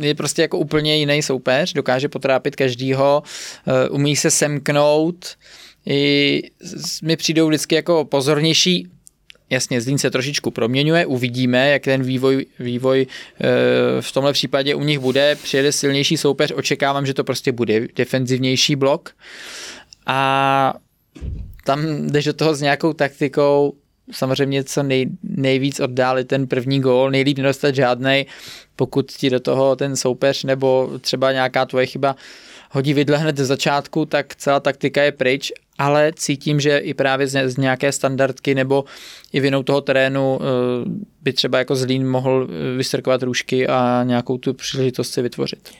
je 0.00 0.14
prostě 0.14 0.42
jako 0.42 0.58
úplně 0.58 0.96
jiný 0.96 1.22
soupeř, 1.22 1.72
dokáže 1.72 2.08
potrápit 2.08 2.56
každýho, 2.56 3.22
eh, 3.66 3.88
umí 3.88 4.16
se 4.16 4.30
semknout, 4.30 5.36
i 5.86 6.42
mi 7.02 7.16
přijdou 7.16 7.48
vždycky 7.48 7.74
jako 7.74 8.04
pozornější, 8.04 8.88
Jasně, 9.50 9.80
Zlín 9.80 9.98
se 9.98 10.10
trošičku 10.10 10.50
proměňuje, 10.50 11.06
uvidíme, 11.06 11.70
jak 11.70 11.82
ten 11.82 12.02
vývoj, 12.02 12.46
vývoj 12.58 13.06
eh, 13.06 13.46
v 14.02 14.12
tomhle 14.12 14.32
případě 14.32 14.74
u 14.74 14.84
nich 14.84 14.98
bude. 14.98 15.36
Přijede 15.42 15.72
silnější 15.72 16.16
soupeř, 16.16 16.52
očekávám, 16.56 17.06
že 17.06 17.14
to 17.14 17.24
prostě 17.24 17.52
bude 17.52 17.88
defenzivnější 17.96 18.76
blok. 18.76 19.10
A 20.06 20.74
tam 21.64 22.06
jdeš 22.06 22.24
do 22.24 22.32
toho 22.32 22.54
s 22.54 22.60
nějakou 22.60 22.92
taktikou, 22.92 23.74
samozřejmě 24.12 24.64
co 24.64 24.82
nej, 24.82 25.06
nejvíc 25.22 25.80
oddálit 25.80 26.28
ten 26.28 26.46
první 26.46 26.80
gól, 26.80 27.10
nejlíp 27.10 27.38
nedostat 27.38 27.74
žádnej, 27.74 28.26
pokud 28.76 29.12
ti 29.12 29.30
do 29.30 29.40
toho 29.40 29.76
ten 29.76 29.96
soupeř 29.96 30.44
nebo 30.44 30.90
třeba 31.00 31.32
nějaká 31.32 31.66
tvoje 31.66 31.86
chyba 31.86 32.16
hodí 32.70 32.94
vidle 32.94 33.18
hned 33.18 33.36
ze 33.36 33.44
začátku, 33.44 34.06
tak 34.06 34.36
celá 34.36 34.60
taktika 34.60 35.02
je 35.02 35.12
pryč, 35.12 35.52
ale 35.78 36.12
cítím, 36.16 36.60
že 36.60 36.78
i 36.78 36.94
právě 36.94 37.26
z, 37.26 37.56
nějaké 37.56 37.92
standardky 37.92 38.54
nebo 38.54 38.84
i 39.32 39.40
vinou 39.40 39.62
toho 39.62 39.80
terénu 39.80 40.38
eh, 40.40 40.44
by 41.22 41.32
třeba 41.32 41.58
jako 41.58 41.76
Zlín 41.76 42.08
mohl 42.08 42.48
eh, 42.48 42.76
vystrkovat 42.76 43.22
růžky 43.22 43.68
a 43.68 44.02
nějakou 44.04 44.38
tu 44.38 44.54
příležitost 44.54 45.10
si 45.10 45.22
vytvořit. 45.22 45.70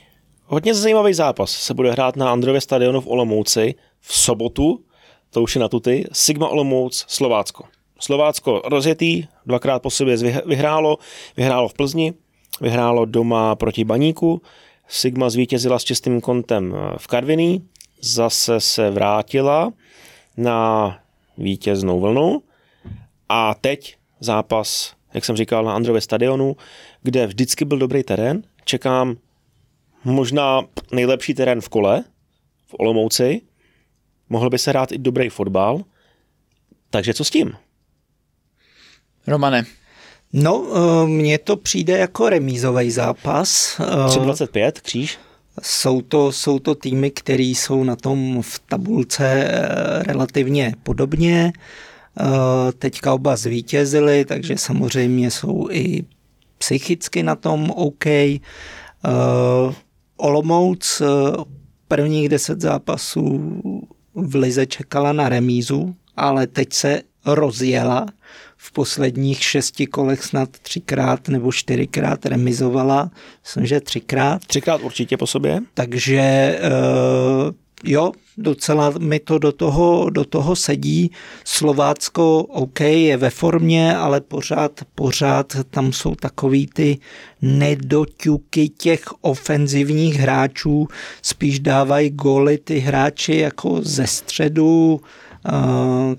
Hodně 0.45 0.73
zajímavý 0.73 1.13
zápas 1.13 1.51
se 1.51 1.73
bude 1.73 1.91
hrát 1.91 2.15
na 2.15 2.31
Andrově 2.31 2.61
stadionu 2.61 3.01
v 3.01 3.07
Olomouci 3.07 3.75
v 4.01 4.17
sobotu, 4.17 4.83
to 5.29 5.41
už 5.41 5.55
je 5.55 5.61
na 5.61 5.69
tuty, 5.69 6.05
Sigma 6.13 6.47
Olomouc, 6.47 7.05
Slovácko. 7.07 7.63
Slovácko 7.99 8.61
rozjetý, 8.65 9.23
dvakrát 9.45 9.81
po 9.81 9.89
sobě 9.89 10.17
vyhrálo, 10.45 10.97
vyhrálo 11.37 11.67
v 11.67 11.73
Plzni, 11.73 12.13
vyhrálo 12.61 13.05
doma 13.05 13.55
proti 13.55 13.83
Baníku, 13.83 14.41
Sigma 14.87 15.29
zvítězila 15.29 15.79
s 15.79 15.83
čistým 15.83 16.21
kontem 16.21 16.75
v 16.97 17.07
Karviní, 17.07 17.69
zase 18.01 18.59
se 18.59 18.89
vrátila 18.89 19.73
na 20.37 20.99
vítěznou 21.37 21.99
vlnu 21.99 22.43
a 23.29 23.53
teď 23.53 23.97
zápas, 24.19 24.95
jak 25.13 25.25
jsem 25.25 25.37
říkal, 25.37 25.65
na 25.65 25.75
Andrově 25.75 26.01
stadionu, 26.01 26.55
kde 27.03 27.27
vždycky 27.27 27.65
byl 27.65 27.77
dobrý 27.77 28.03
terén. 28.03 28.43
Čekám 28.65 29.17
možná 30.03 30.61
nejlepší 30.91 31.33
terén 31.33 31.61
v 31.61 31.69
kole, 31.69 32.03
v 32.65 32.75
Olomouci. 32.79 33.41
Mohl 34.29 34.49
by 34.49 34.59
se 34.59 34.69
hrát 34.69 34.91
i 34.91 34.97
dobrý 34.97 35.29
fotbal. 35.29 35.83
Takže 36.89 37.13
co 37.13 37.23
s 37.23 37.29
tím? 37.29 37.57
Romane, 39.27 39.65
No, 40.39 40.65
eh, 40.75 41.07
mně 41.07 41.37
to 41.37 41.57
přijde 41.57 41.97
jako 41.97 42.29
remízový 42.29 42.91
zápas. 42.91 43.79
Eh, 43.79 44.07
3,25 44.07 44.71
kříž? 44.81 45.17
Jsou 45.61 46.01
to, 46.01 46.31
jsou 46.31 46.59
to 46.59 46.75
týmy, 46.75 47.11
které 47.11 47.43
jsou 47.43 47.83
na 47.83 47.95
tom 47.95 48.41
v 48.41 48.59
tabulce 48.69 49.25
eh, 49.27 50.03
relativně 50.03 50.73
podobně. 50.83 51.53
Eh, 52.19 52.71
Teďka 52.79 53.13
oba 53.13 53.35
zvítězili, 53.35 54.25
takže 54.25 54.57
samozřejmě 54.57 55.31
jsou 55.31 55.67
i 55.71 56.03
psychicky 56.57 57.23
na 57.23 57.35
tom 57.35 57.71
OK. 57.71 58.05
Eh, 58.05 58.41
Olomouc 60.17 61.01
eh, 61.01 61.05
prvních 61.87 62.29
deset 62.29 62.61
zápasů 62.61 63.41
v 64.13 64.35
Lize 64.35 64.65
čekala 64.65 65.13
na 65.13 65.29
remízu, 65.29 65.95
ale 66.15 66.47
teď 66.47 66.73
se 66.73 67.01
rozjela. 67.35 68.05
V 68.57 68.71
posledních 68.71 69.43
šesti 69.43 69.87
kolech 69.87 70.23
snad 70.23 70.49
třikrát 70.49 71.27
nebo 71.27 71.51
čtyřikrát 71.51 72.25
remizovala. 72.25 73.11
Myslím, 73.43 73.65
že 73.65 73.81
třikrát. 73.81 74.45
Třikrát 74.45 74.81
určitě 74.81 75.17
po 75.17 75.27
sobě. 75.27 75.59
Takže 75.73 76.19
eh, 76.21 76.59
jo, 77.83 78.11
docela 78.37 78.93
mi 78.99 79.19
to 79.19 79.39
do 79.39 79.51
toho, 79.51 80.09
do 80.09 80.25
toho 80.25 80.55
sedí. 80.55 81.11
Slovácko, 81.43 82.39
OK, 82.39 82.79
je 82.79 83.17
ve 83.17 83.29
formě, 83.29 83.97
ale 83.97 84.21
pořád, 84.21 84.81
pořád 84.95 85.57
tam 85.69 85.93
jsou 85.93 86.15
takový 86.15 86.67
ty 86.67 86.99
nedoťuky 87.41 88.69
těch 88.69 89.01
ofenzivních 89.21 90.15
hráčů, 90.15 90.87
spíš 91.21 91.59
dávají 91.59 92.09
góly 92.09 92.57
ty 92.57 92.79
hráči 92.79 93.37
jako 93.37 93.79
ze 93.81 94.07
středu, 94.07 95.01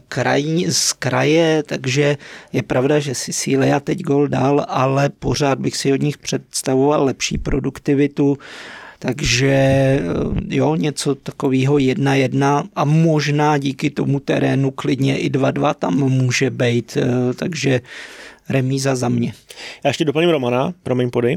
krají, 0.08 0.66
z 0.70 0.92
kraje, 0.92 1.62
takže 1.62 2.16
je 2.52 2.62
pravda, 2.62 2.98
že 2.98 3.14
Sicilia 3.14 3.80
teď 3.80 4.02
gol 4.02 4.28
dal, 4.28 4.66
ale 4.68 5.08
pořád 5.08 5.58
bych 5.58 5.76
si 5.76 5.92
od 5.92 6.02
nich 6.02 6.18
představoval 6.18 7.04
lepší 7.04 7.38
produktivitu, 7.38 8.38
takže 8.98 9.48
eh, 9.48 10.02
jo, 10.48 10.74
něco 10.74 11.14
takového 11.14 11.78
jedna 11.78 12.14
jedna 12.14 12.64
a 12.74 12.84
možná 12.84 13.58
díky 13.58 13.90
tomu 13.90 14.20
terénu 14.20 14.70
klidně 14.70 15.18
i 15.18 15.30
2-2 15.30 15.74
tam 15.74 15.94
může 15.94 16.50
být, 16.50 16.96
eh, 16.96 17.34
takže 17.34 17.80
remíza 18.48 18.96
za 18.96 19.08
mě. 19.08 19.32
Já 19.84 19.90
ještě 19.90 20.04
doplním 20.04 20.30
Romana, 20.30 20.72
promiň 20.82 21.10
pody. 21.10 21.36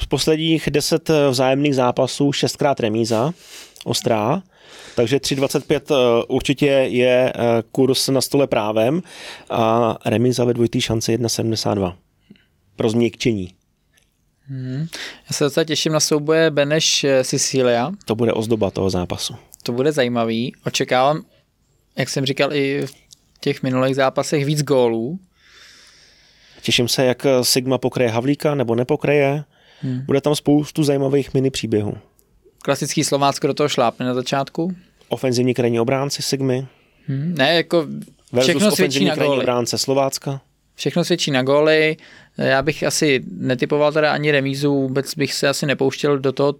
Z 0.00 0.06
posledních 0.06 0.68
deset 0.70 1.10
vzájemných 1.30 1.74
zápasů 1.74 2.32
šestkrát 2.32 2.80
remíza, 2.80 3.32
ostrá, 3.84 4.42
takže 4.94 5.16
3,25 5.16 5.80
eh, 5.90 6.24
určitě 6.28 6.66
je 6.66 7.32
eh, 7.34 7.62
kurz 7.72 8.08
na 8.08 8.20
stole 8.20 8.46
právem 8.46 9.02
a 9.50 9.96
remíza 10.06 10.44
ve 10.44 10.54
dvojitý 10.54 10.80
šanci 10.80 11.18
1,72 11.18 11.96
pro 12.76 12.90
změkčení. 12.90 13.50
já 15.26 15.32
se 15.32 15.44
docela 15.44 15.64
těším 15.64 15.92
na 15.92 16.00
souboje 16.00 16.50
Beneš 16.50 17.04
eh, 17.04 17.24
Sicilia. 17.24 17.92
To 18.04 18.14
bude 18.14 18.32
ozdoba 18.32 18.70
toho 18.70 18.90
zápasu. 18.90 19.34
To 19.62 19.72
bude 19.72 19.92
zajímavý. 19.92 20.54
Očekávám, 20.66 21.22
jak 21.96 22.08
jsem 22.08 22.26
říkal 22.26 22.52
i 22.52 22.86
v 22.86 22.94
těch 23.40 23.62
minulých 23.62 23.96
zápasech, 23.96 24.44
víc 24.44 24.62
gólů. 24.62 25.18
Těším 26.62 26.88
se, 26.88 27.04
jak 27.04 27.26
Sigma 27.42 27.78
pokryje 27.78 28.10
Havlíka 28.10 28.54
nebo 28.54 28.74
nepokryje. 28.74 29.44
Hmm. 29.80 30.00
Bude 30.00 30.20
tam 30.20 30.34
spoustu 30.34 30.84
zajímavých 30.84 31.34
mini 31.34 31.50
příběhů. 31.50 31.94
Klasický 32.64 33.04
Slovácko 33.04 33.46
do 33.46 33.54
toho 33.54 33.68
šlápne 33.68 34.06
na 34.06 34.14
začátku. 34.14 34.74
Ofenzivní 35.08 35.54
krajní 35.54 35.80
obránci 35.80 36.22
Sigmy 36.22 36.66
Hmm. 37.06 37.34
Ne, 37.38 37.54
jako 37.54 37.86
všechno 38.40 38.70
svědčí 38.70 39.04
na 39.04 39.14
góly. 39.16 39.38
obránce 39.38 39.78
Slovácka. 39.78 40.40
Všechno 40.74 41.04
svědčí 41.04 41.30
na 41.30 41.42
góly. 41.42 41.96
Já 42.38 42.62
bych 42.62 42.82
asi 42.82 43.24
netypoval 43.30 43.92
teda 43.92 44.12
ani 44.12 44.30
remízu, 44.30 44.74
vůbec 44.74 45.14
bych 45.14 45.34
se 45.34 45.48
asi 45.48 45.66
nepouštěl 45.66 46.18
do 46.18 46.32
toho 46.32 46.54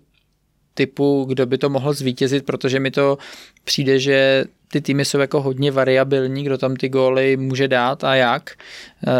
typu, 0.74 1.24
kdo 1.28 1.46
by 1.46 1.58
to 1.58 1.70
mohl 1.70 1.92
zvítězit, 1.92 2.46
protože 2.46 2.80
mi 2.80 2.90
to 2.90 3.18
přijde, 3.64 3.98
že 3.98 4.44
ty 4.68 4.80
týmy 4.80 5.04
jsou 5.04 5.18
jako 5.18 5.42
hodně 5.42 5.70
variabilní, 5.70 6.44
kdo 6.44 6.58
tam 6.58 6.76
ty 6.76 6.88
góly 6.88 7.36
může 7.36 7.68
dát 7.68 8.04
a 8.04 8.14
jak. 8.14 8.50
E, 8.50 9.12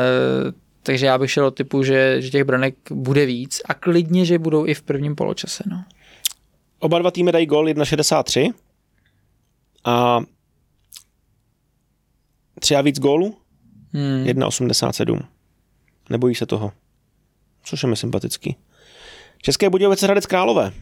takže 0.82 1.06
já 1.06 1.18
bych 1.18 1.30
šel 1.30 1.46
od 1.46 1.54
typu, 1.54 1.82
že, 1.82 2.16
že 2.18 2.30
těch 2.30 2.44
branek 2.44 2.74
bude 2.90 3.26
víc 3.26 3.60
a 3.64 3.74
klidně, 3.74 4.24
že 4.24 4.38
budou 4.38 4.66
i 4.66 4.74
v 4.74 4.82
prvním 4.82 5.14
poločase. 5.14 5.64
No. 5.66 5.84
Oba 6.84 6.98
dva 6.98 7.10
týmy 7.10 7.32
dají 7.32 7.46
gol 7.46 7.66
1,63 7.66 8.54
a 9.84 10.20
tři 12.60 12.76
a 12.76 12.80
víc 12.80 12.98
gólů 12.98 13.36
Hmm. 13.92 14.24
1,87. 14.24 15.24
Nebojí 16.10 16.34
se 16.34 16.46
toho. 16.46 16.72
Což 17.64 17.82
je 17.82 17.88
mi 17.88 17.96
sympatický. 17.96 18.56
České 19.42 19.70
Budějovice 19.70 20.06
Hradec 20.06 20.26
Králové. 20.26 20.72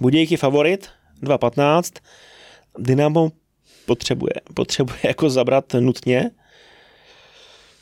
Budějky 0.00 0.36
favorit 0.36 0.88
2,15. 1.22 2.00
Dynamo 2.78 3.32
potřebuje, 3.86 4.32
potřebuje 4.54 4.98
jako 5.02 5.30
zabrat 5.30 5.74
nutně, 5.80 6.30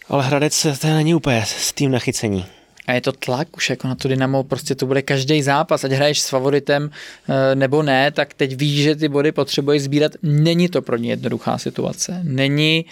ale 0.09 0.25
Hradec 0.25 0.67
to 0.81 0.87
není 0.87 1.15
úplně 1.15 1.45
s 1.47 1.73
tím 1.73 1.91
nachycení. 1.91 2.47
A 2.87 2.92
je 2.92 3.01
to 3.01 3.12
tlak 3.12 3.57
už 3.57 3.70
jako 3.70 3.88
na 3.88 3.94
to 3.94 4.09
Dynamo, 4.09 4.44
prostě 4.44 4.75
to 4.75 4.87
bude 4.87 5.03
každý 5.03 5.42
zápas, 5.42 5.85
ať 5.85 5.92
hraješ 5.92 6.20
s 6.20 6.29
favoritem 6.29 6.90
eh, 7.29 7.55
nebo 7.55 7.83
ne, 7.83 8.11
tak 8.11 8.35
teď 8.35 8.57
víš, 8.57 8.83
že 8.83 8.97
ty 8.97 9.09
body 9.09 9.33
potřebuješ 9.33 9.83
sbírat. 9.83 10.12
Není 10.23 10.68
to 10.68 10.83
pro 10.83 10.97
ně 10.97 11.11
jednoduchá 11.11 11.59
situace. 11.59 12.20
Není, 12.23 12.85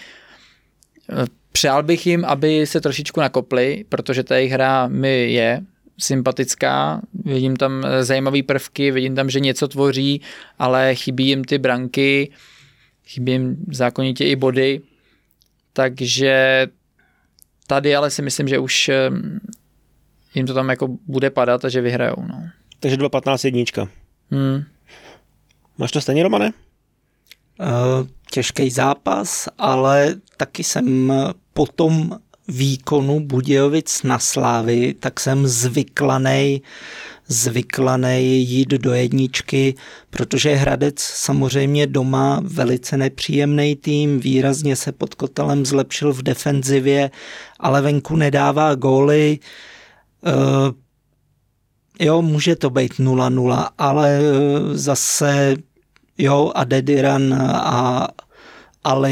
eh, 1.10 1.24
přál 1.52 1.82
bych 1.82 2.06
jim, 2.06 2.24
aby 2.24 2.66
se 2.66 2.80
trošičku 2.80 3.20
nakopli, 3.20 3.84
protože 3.88 4.22
ta 4.22 4.36
jejich 4.36 4.52
hra 4.52 4.88
mi 4.88 5.32
je 5.32 5.60
sympatická, 5.98 7.00
vidím 7.24 7.56
tam 7.56 7.84
eh, 7.84 8.04
zajímavé 8.04 8.42
prvky, 8.42 8.90
vidím 8.90 9.14
tam, 9.14 9.30
že 9.30 9.40
něco 9.40 9.68
tvoří, 9.68 10.20
ale 10.58 10.94
chybí 10.94 11.26
jim 11.28 11.44
ty 11.44 11.58
branky, 11.58 12.30
chybí 13.06 13.32
jim 13.32 13.56
zákonitě 13.70 14.24
i 14.24 14.36
body, 14.36 14.80
takže 15.72 16.66
tady 17.66 17.96
ale 17.96 18.10
si 18.10 18.22
myslím, 18.22 18.48
že 18.48 18.58
už 18.58 18.90
jim 20.34 20.46
to 20.46 20.54
tam 20.54 20.68
jako 20.68 20.88
bude 21.06 21.30
padat 21.30 21.64
a 21.64 21.68
že 21.68 21.80
vyhrajou. 21.80 22.16
No. 22.28 22.42
Takže 22.80 22.96
2.15 22.96 23.46
jednička. 23.46 23.88
Hmm. 24.30 24.64
Máš 25.78 25.90
to 25.90 26.00
stejně, 26.00 26.22
Romane? 26.22 26.52
Uh, 27.60 28.06
těžký 28.30 28.70
zápas, 28.70 29.48
ale 29.58 30.14
taky 30.36 30.64
jsem 30.64 31.12
po 31.52 31.66
tom 31.66 32.18
výkonu 32.48 33.20
Budějovic 33.20 34.02
na 34.02 34.18
Slávy, 34.18 34.94
tak 34.94 35.20
jsem 35.20 35.46
zvyklaný 35.46 36.62
zvyklaný 37.28 38.44
jít 38.48 38.68
do 38.68 38.92
jedničky, 38.92 39.74
protože 40.10 40.54
Hradec 40.54 41.00
samozřejmě 41.00 41.86
doma 41.86 42.40
velice 42.44 42.96
nepříjemný 42.96 43.76
tým, 43.76 44.20
výrazně 44.20 44.76
se 44.76 44.92
pod 44.92 45.14
kotelem 45.14 45.66
zlepšil 45.66 46.12
v 46.12 46.22
defenzivě, 46.22 47.10
ale 47.60 47.82
venku 47.82 48.16
nedává 48.16 48.74
góly. 48.74 49.38
Uh, 49.42 49.71
jo, 52.00 52.22
může 52.22 52.56
to 52.56 52.70
být 52.70 52.92
0-0, 52.92 53.68
ale 53.78 54.20
uh, 54.20 54.76
zase 54.76 55.56
jo, 56.18 56.52
a 56.54 56.64
Dediran 56.64 57.34
a 57.52 58.08
ale 58.84 59.10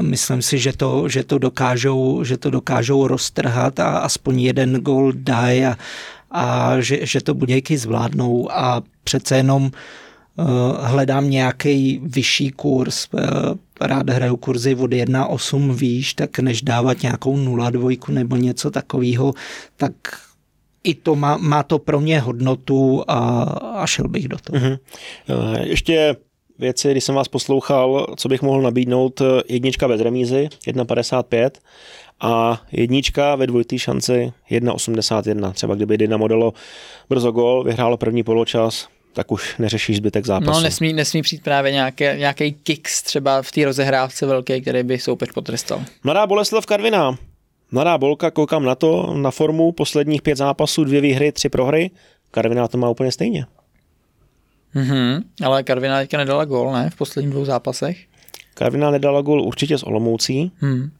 myslím 0.00 0.42
si, 0.42 0.58
že 0.58 0.72
to, 0.72 1.08
že 1.08 1.24
to, 1.24 1.38
dokážou, 1.38 2.24
že 2.24 2.36
to 2.36 2.50
dokážou 2.50 3.06
roztrhat 3.06 3.80
a 3.80 3.98
aspoň 3.98 4.40
jeden 4.40 4.74
gol 4.74 5.12
dají 5.14 5.64
a, 5.64 5.76
a 6.30 6.80
že, 6.80 7.06
že 7.06 7.20
to 7.20 7.34
budějky 7.34 7.78
zvládnou. 7.78 8.52
A 8.52 8.82
přece 9.04 9.36
jenom 9.36 9.70
hledám 10.80 11.30
nějaký 11.30 12.00
vyšší 12.02 12.50
kurz, 12.50 13.08
rád 13.80 14.10
hraju 14.10 14.36
kurzy 14.36 14.74
od 14.74 14.90
1,8 14.90 15.74
výš, 15.74 16.14
tak 16.14 16.38
než 16.38 16.62
dávat 16.62 17.02
nějakou 17.02 17.36
0,2 17.36 18.12
nebo 18.12 18.36
něco 18.36 18.70
takového, 18.70 19.34
tak 19.76 19.92
i 20.84 20.94
to 20.94 21.16
má, 21.16 21.36
má 21.36 21.62
to 21.62 21.78
pro 21.78 22.00
mě 22.00 22.20
hodnotu 22.20 23.04
a, 23.08 23.42
a 23.74 23.86
šel 23.86 24.08
bych 24.08 24.28
do 24.28 24.36
toho. 24.38 24.58
Uh-huh. 24.58 24.78
Ještě 25.60 26.16
věci, 26.58 26.90
když 26.90 27.04
jsem 27.04 27.14
vás 27.14 27.28
poslouchal, 27.28 28.06
co 28.16 28.28
bych 28.28 28.42
mohl 28.42 28.62
nabídnout, 28.62 29.22
jednička 29.48 29.88
bez 29.88 30.00
remízy, 30.00 30.48
1,55 30.66 31.50
a 32.20 32.62
jednička 32.72 33.36
ve 33.36 33.46
dvojitý 33.46 33.78
šanci 33.78 34.32
1,81. 34.50 35.52
Třeba 35.52 35.74
kdyby 35.74 35.98
Dynamo 35.98 36.28
dalo 36.28 36.52
brzo 37.10 37.32
gol, 37.32 37.64
vyhrálo 37.64 37.96
první 37.96 38.22
poločas, 38.22 38.88
tak 39.12 39.32
už 39.32 39.58
neřešíš 39.58 39.96
zbytek 39.96 40.26
zápasu. 40.26 40.52
No 40.52 40.60
nesmí, 40.60 40.92
nesmí 40.92 41.22
přijít 41.22 41.42
právě 41.42 41.72
nějaké, 41.72 42.16
nějaký 42.18 42.52
kicks 42.52 43.02
třeba 43.02 43.42
v 43.42 43.52
té 43.52 43.64
rozehrávce 43.64 44.26
velké, 44.26 44.60
který 44.60 44.82
by 44.82 44.98
soupeř 44.98 45.32
potrestal. 45.32 45.82
Mladá 46.04 46.26
Boleslav 46.26 46.66
Karviná. 46.66 47.18
Mladá 47.72 47.98
Bolka, 47.98 48.30
koukám 48.30 48.64
na 48.64 48.74
to, 48.74 49.14
na 49.14 49.30
formu 49.30 49.72
posledních 49.72 50.22
pět 50.22 50.36
zápasů, 50.36 50.84
dvě 50.84 51.00
výhry, 51.00 51.32
tři 51.32 51.48
prohry. 51.48 51.90
Karviná 52.30 52.68
to 52.68 52.78
má 52.78 52.88
úplně 52.88 53.12
stejně. 53.12 53.46
Mm-hmm, 54.74 55.22
ale 55.44 55.62
Karviná 55.62 55.98
teďka 55.98 56.16
nedala 56.16 56.44
gol, 56.44 56.72
ne? 56.72 56.90
V 56.90 56.96
posledních 56.96 57.34
dvou 57.34 57.44
zápasech. 57.44 58.06
Karviná 58.54 58.90
nedala 58.90 59.22
gol 59.22 59.42
určitě 59.42 59.78
s 59.78 59.82
Olomoucí. 59.82 60.52
Hmm. 60.56 60.90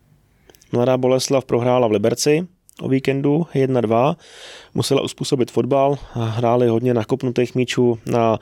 Mladá 0.72 0.96
Boleslav 0.96 1.44
prohrála 1.44 1.88
v 1.88 1.90
Liberci 1.90 2.46
o 2.80 2.88
víkendu 2.88 3.46
1-2. 3.54 4.16
Musela 4.74 5.02
uspůsobit 5.02 5.50
fotbal 5.50 5.98
a 6.14 6.24
hráli 6.24 6.68
hodně 6.68 6.94
nakopnutých 6.94 7.54
míčů 7.54 7.98
na 8.06 8.38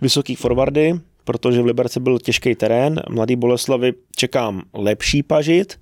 vysoký 0.00 0.34
forwardy, 0.34 0.94
protože 1.24 1.62
v 1.62 1.66
Liberci 1.66 2.00
byl 2.00 2.18
těžký 2.18 2.54
terén. 2.54 3.00
Mladý 3.10 3.36
Boleslavy 3.36 3.92
čekám 4.16 4.62
lepší 4.74 5.22
pažit, 5.22 5.78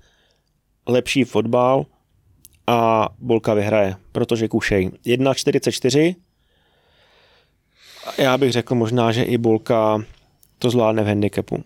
lepší 0.91 1.23
fotbal 1.23 1.85
a 2.67 3.09
Bolka 3.19 3.53
vyhraje, 3.53 3.95
protože 4.11 4.47
kušej. 4.47 4.89
1-44. 5.05 6.15
Já 8.17 8.37
bych 8.37 8.51
řekl 8.51 8.75
možná, 8.75 9.11
že 9.11 9.23
i 9.23 9.37
Bolka 9.37 10.03
to 10.59 10.69
zvládne 10.69 11.03
v 11.03 11.07
handicapu. 11.07 11.63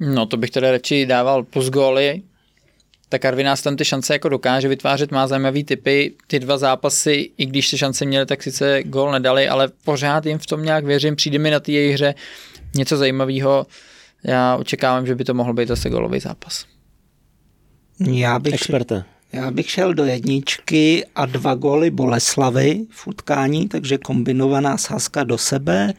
No 0.00 0.26
to 0.26 0.36
bych 0.36 0.50
teda 0.50 0.70
radši 0.70 1.06
dával 1.06 1.42
plus 1.42 1.70
góly, 1.70 2.22
tak 3.08 3.22
Karviná 3.22 3.56
tam 3.56 3.76
ty 3.76 3.84
šance 3.84 4.12
jako 4.12 4.28
dokáže 4.28 4.68
vytvářet, 4.68 5.10
má 5.10 5.26
zajímavý 5.26 5.64
typy. 5.64 6.14
Ty 6.26 6.38
dva 6.38 6.58
zápasy, 6.58 7.30
i 7.36 7.46
když 7.46 7.70
ty 7.70 7.78
šance 7.78 8.04
měly, 8.04 8.26
tak 8.26 8.42
sice 8.42 8.82
gól 8.82 9.12
nedali, 9.12 9.48
ale 9.48 9.68
pořád 9.84 10.26
jim 10.26 10.38
v 10.38 10.46
tom 10.46 10.64
nějak 10.64 10.84
věřím. 10.84 11.16
Přijde 11.16 11.38
mi 11.38 11.50
na 11.50 11.60
té 11.60 11.72
jejich 11.72 11.94
hře 11.94 12.14
něco 12.74 12.96
zajímavého. 12.96 13.66
Já 14.24 14.56
očekávám, 14.56 15.06
že 15.06 15.14
by 15.14 15.24
to 15.24 15.34
mohl 15.34 15.54
být 15.54 15.68
zase 15.68 15.90
golový 15.90 16.20
zápas. 16.20 16.64
Já 18.00 18.38
bych, 18.38 18.54
Experte. 18.54 19.04
Já 19.32 19.50
bych 19.50 19.70
šel 19.70 19.94
do 19.94 20.04
jedničky 20.04 21.06
a 21.14 21.26
dva 21.26 21.54
góly 21.54 21.90
Boleslavy 21.90 22.80
v 22.90 23.06
utkání, 23.06 23.68
takže 23.68 23.98
kombinovaná 23.98 24.78
sázka 24.78 25.24
do 25.24 25.38
sebe. 25.38 25.94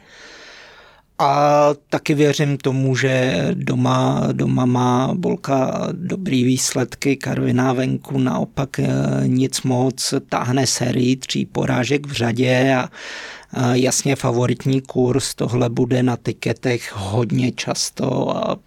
A 1.19 1.69
taky 1.89 2.13
věřím 2.13 2.57
tomu, 2.57 2.95
že 2.95 3.45
doma, 3.53 4.27
doma 4.31 4.65
má 4.65 5.13
Bolka 5.13 5.87
dobrý 5.91 6.43
výsledky, 6.43 7.15
Karviná 7.15 7.73
venku 7.73 8.17
naopak 8.17 8.79
eh, 8.79 8.87
nic 9.27 9.61
moc, 9.61 10.13
táhne 10.29 10.67
sérii 10.67 11.15
tří 11.15 11.45
porážek 11.45 12.07
v 12.07 12.11
řadě 12.11 12.75
a 12.77 12.89
jasně 13.73 14.15
favoritní 14.15 14.81
kurz, 14.81 15.35
tohle 15.35 15.69
bude 15.69 16.03
na 16.03 16.17
tiketech 16.17 16.91
hodně 16.95 17.51
často 17.51 18.37
a 18.37 18.57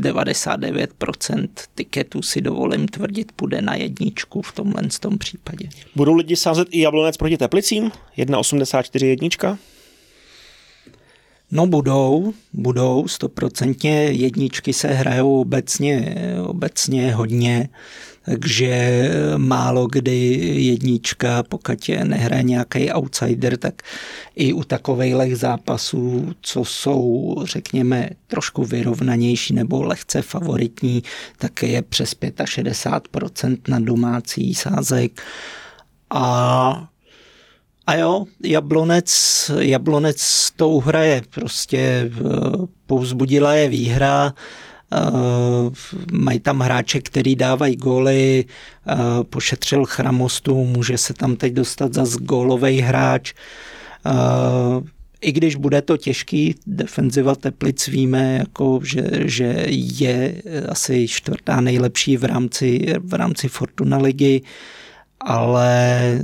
99% 0.00 1.48
tiketů 1.74 2.22
si 2.22 2.40
dovolím 2.40 2.88
tvrdit 2.88 3.32
půjde 3.32 3.62
na 3.62 3.74
jedničku 3.74 4.42
v 4.42 4.52
tomhle 4.52 4.82
tom 5.00 5.18
případě. 5.18 5.68
Budou 5.96 6.14
lidi 6.14 6.36
sázet 6.36 6.68
i 6.70 6.80
Jablonec 6.80 7.16
proti 7.16 7.36
Teplicím? 7.38 7.90
1,84 8.18 9.06
jednička? 9.06 9.58
No 11.52 11.66
budou, 11.66 12.32
budou, 12.52 13.08
stoprocentně 13.08 14.04
jedničky 14.04 14.72
se 14.72 14.88
hrajou 14.88 15.40
obecně, 15.40 16.16
obecně 16.46 17.14
hodně, 17.14 17.68
takže 18.24 19.08
málo 19.36 19.86
kdy 19.86 20.18
jednička, 20.62 21.42
pokud 21.42 21.88
je 21.88 22.04
nehraje 22.04 22.42
nějaký 22.42 22.92
outsider, 22.92 23.56
tak 23.56 23.82
i 24.36 24.52
u 24.52 24.64
takových 24.64 25.36
zápasů, 25.36 26.32
co 26.40 26.64
jsou, 26.64 27.36
řekněme, 27.44 28.10
trošku 28.26 28.64
vyrovnanější 28.64 29.54
nebo 29.54 29.82
lehce 29.82 30.22
favoritní, 30.22 31.02
tak 31.38 31.62
je 31.62 31.82
přes 31.82 32.14
65% 32.14 33.56
na 33.68 33.78
domácí 33.78 34.54
sázek. 34.54 35.22
A 36.10 36.90
a 37.86 37.94
jo, 37.94 38.24
Jablonec, 38.44 39.50
Jablonec 39.58 40.50
tou 40.56 40.80
hraje, 40.80 41.22
prostě 41.30 41.78
eh, 41.78 42.10
povzbudila 42.86 43.54
je 43.54 43.68
výhra, 43.68 44.34
mají 46.12 46.40
tam 46.40 46.60
hráče, 46.60 47.00
který 47.00 47.36
dávají 47.36 47.76
góly, 47.76 48.44
uh, 48.44 49.24
pošetřil 49.24 49.84
Chramostu, 49.84 50.64
může 50.64 50.98
se 50.98 51.14
tam 51.14 51.36
teď 51.36 51.52
dostat 51.52 51.94
za 51.94 52.04
gólový 52.20 52.80
hráč. 52.80 53.32
Uh, 54.06 54.86
I 55.20 55.32
když 55.32 55.56
bude 55.56 55.82
to 55.82 55.96
těžký, 55.96 56.54
defenziva 56.66 57.34
Teplic 57.34 57.86
víme, 57.86 58.36
jako, 58.38 58.80
že, 58.82 59.02
že 59.24 59.64
je 59.68 60.42
asi 60.68 61.08
čtvrtá 61.08 61.60
nejlepší 61.60 62.16
v 62.16 62.24
rámci, 62.24 62.94
v 62.98 63.14
rámci 63.14 63.48
Fortuna 63.48 63.98
ligy. 63.98 64.40
Uh, 64.40 64.48
ale 65.20 66.00
eh, 66.14 66.20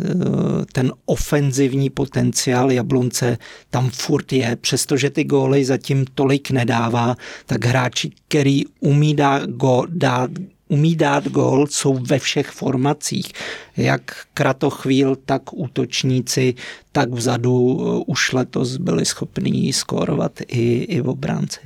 ten 0.73 0.93
ofenzivní 1.07 1.91
potenciál 1.91 2.71
Jablonce 2.71 3.39
tam 3.71 3.91
furt 3.91 4.33
je, 4.33 4.57
přestože 4.57 5.11
ty 5.11 5.25
góly 5.25 5.65
zatím 5.65 6.05
tolik 6.15 6.51
nedává, 6.51 7.17
tak 7.47 7.65
hráči, 7.65 8.11
který 8.29 8.63
umí 8.81 9.15
dát, 9.15 9.51
go, 9.51 9.85
dát 9.89 10.31
umí 10.69 10.97
dát 10.97 11.29
gól, 11.29 11.67
jsou 11.67 11.95
ve 11.95 12.19
všech 12.19 12.51
formacích. 12.51 13.33
Jak 13.77 14.17
kratochvíl, 14.35 15.17
tak 15.17 15.43
útočníci, 15.53 16.55
tak 16.93 17.11
vzadu 17.11 17.81
eh, 17.81 18.05
už 18.07 18.33
letos 18.33 18.77
byli 18.77 19.05
schopní 19.05 19.73
skórovat 19.73 20.41
i, 20.49 20.73
i 20.79 21.01
v 21.01 21.09
obránci. 21.09 21.61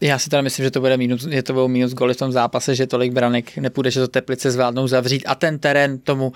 Já 0.00 0.18
si 0.18 0.30
teda 0.30 0.42
myslím, 0.42 0.64
že 0.64 0.70
to 0.70 0.80
bude 0.80 0.96
minus, 0.96 1.26
že 1.26 1.42
to 1.42 1.52
budou 1.52 1.68
minus 1.68 1.92
goly 1.92 2.14
v 2.14 2.16
tom 2.16 2.32
zápase, 2.32 2.74
že 2.74 2.86
tolik 2.86 3.12
branek 3.12 3.56
nepůjde, 3.56 3.90
že 3.90 4.00
to 4.00 4.08
Teplice 4.08 4.50
zvládnou 4.50 4.86
zavřít 4.86 5.24
a 5.26 5.34
ten 5.34 5.58
terén 5.58 5.98
tomu 5.98 6.26
uh, 6.26 6.34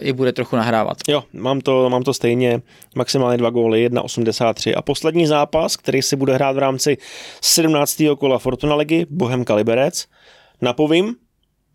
i 0.00 0.12
bude 0.12 0.32
trochu 0.32 0.56
nahrávat. 0.56 0.96
Jo, 1.08 1.24
mám 1.32 1.60
to, 1.60 1.90
mám 1.90 2.02
to 2.02 2.14
stejně, 2.14 2.62
maximálně 2.94 3.38
dva 3.38 3.50
góly, 3.50 3.88
1,83 3.88 4.74
a 4.76 4.82
poslední 4.82 5.26
zápas, 5.26 5.76
který 5.76 6.02
si 6.02 6.16
bude 6.16 6.34
hrát 6.34 6.52
v 6.52 6.58
rámci 6.58 6.96
17. 7.40 8.02
kola 8.18 8.38
Fortuna 8.38 8.74
ligy, 8.74 9.06
Bohem 9.10 9.44
Kaliberec. 9.44 10.06
Napovím, 10.60 11.16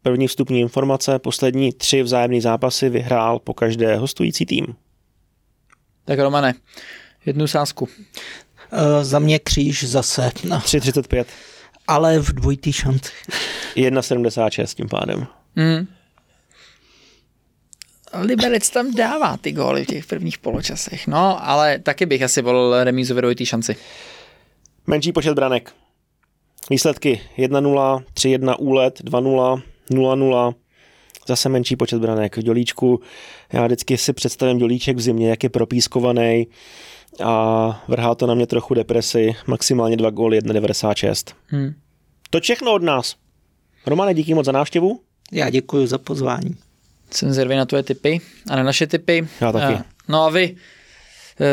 první 0.01 0.27
vstupní 0.27 0.59
informace, 0.59 1.19
poslední 1.19 1.73
tři 1.73 2.03
vzájemné 2.03 2.41
zápasy 2.41 2.89
vyhrál 2.89 3.39
po 3.39 3.53
každé 3.53 3.95
hostující 3.95 4.45
tým. 4.45 4.65
Tak 6.05 6.19
Romane, 6.19 6.53
jednu 7.25 7.47
sázku. 7.47 7.87
Uh, 8.71 9.03
za 9.03 9.19
mě 9.19 9.39
kříž 9.39 9.83
zase. 9.83 10.31
No. 10.43 10.57
3,35. 10.59 11.25
Ale 11.87 12.19
v 12.19 12.33
dvojitý 12.33 12.73
šanci. 12.73 13.11
1,76 13.75 14.75
tím 14.75 14.89
pádem. 14.89 15.27
Mm. 15.55 15.87
Liberec 18.21 18.69
tam 18.69 18.93
dává 18.93 19.37
ty 19.37 19.51
góly 19.51 19.83
v 19.83 19.87
těch 19.87 20.05
prvních 20.05 20.37
poločasech. 20.37 21.07
No, 21.07 21.49
ale 21.49 21.79
taky 21.79 22.05
bych 22.05 22.21
asi 22.21 22.41
volil 22.41 22.83
remízu 22.83 23.15
ve 23.15 23.21
dvojitý 23.21 23.45
šanci. 23.45 23.75
Menší 24.87 25.11
počet 25.11 25.33
branek. 25.33 25.73
Výsledky 26.69 27.21
1-0, 27.37 28.03
3-1 28.13 28.55
úlet, 28.59 29.01
2-0, 29.01 29.61
0-0, 29.91 30.53
zase 31.27 31.49
menší 31.49 31.75
počet 31.75 32.01
branek 32.01 32.37
v 32.37 32.41
dělíčku. 32.41 33.01
Já 33.53 33.65
vždycky 33.65 33.97
si 33.97 34.13
představím 34.13 34.57
dělíček 34.57 34.97
v 34.97 35.01
zimě, 35.01 35.29
jak 35.29 35.43
je 35.43 35.49
propískovaný 35.49 36.47
a 37.23 37.83
vrhá 37.87 38.15
to 38.15 38.27
na 38.27 38.33
mě 38.33 38.47
trochu 38.47 38.73
depresi. 38.73 39.35
Maximálně 39.47 39.97
2 39.97 40.09
góly, 40.09 40.39
1,96. 40.39 41.33
Hmm. 41.47 41.73
To 42.29 42.39
všechno 42.39 42.73
od 42.73 42.83
nás. 42.83 43.15
Romane, 43.85 44.13
díky 44.13 44.33
moc 44.33 44.45
za 44.45 44.51
návštěvu. 44.51 44.99
Já 45.31 45.49
děkuji 45.49 45.87
za 45.87 45.97
pozvání. 45.97 46.55
Jsem 47.11 47.33
zvědavý 47.33 47.57
na 47.57 47.65
tvoje 47.65 47.83
typy 47.83 48.21
a 48.49 48.55
na 48.55 48.63
naše 48.63 48.87
typy. 48.87 49.27
Já 49.41 49.51
taky. 49.51 49.83
No 50.07 50.23
a 50.23 50.29
vy 50.29 50.55
Eh, 50.55 50.76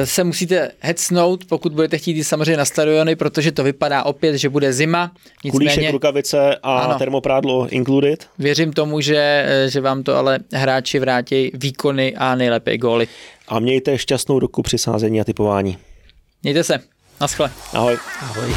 se 0.05 0.25
musíte 0.25 0.70
hecnout, 0.81 1.44
pokud 1.44 1.73
budete 1.73 1.99
chtít 1.99 2.16
jít 2.16 2.25
samozřejmě 2.25 2.57
na 2.57 2.64
stadiony, 2.64 3.16
protože 3.16 3.53
to 3.53 3.64
vypadá 3.64 4.03
opět, 4.03 4.38
že 4.38 4.49
bude 4.49 4.73
zima. 4.73 5.12
Nicméně, 5.44 5.70
Kulíšek, 5.70 5.92
rukavice 5.92 6.57
a 6.62 6.79
ano, 6.79 6.99
termoprádlo 6.99 7.68
included. 7.68 8.27
Věřím 8.38 8.73
tomu, 8.73 9.01
že, 9.01 9.44
eh, 9.49 9.70
že 9.70 9.81
vám 9.81 10.03
to 10.03 10.16
ale 10.16 10.38
hráči 10.53 10.99
vrátí 10.99 11.51
výkony 11.55 12.14
a 12.16 12.35
nejlépe 12.35 12.79
góly. 12.79 13.09
A 13.49 13.59
mějte 13.59 13.99
šťastnou 13.99 14.38
ruku 14.38 14.62
při 14.62 14.79
sázení 14.79 15.20
a 15.20 15.25
typování. 15.25 15.79
Mějte 16.42 16.64
se. 16.64 16.79
Naschle. 17.20 17.51
Ahoj. 17.73 17.99
Ahoj. 18.20 18.55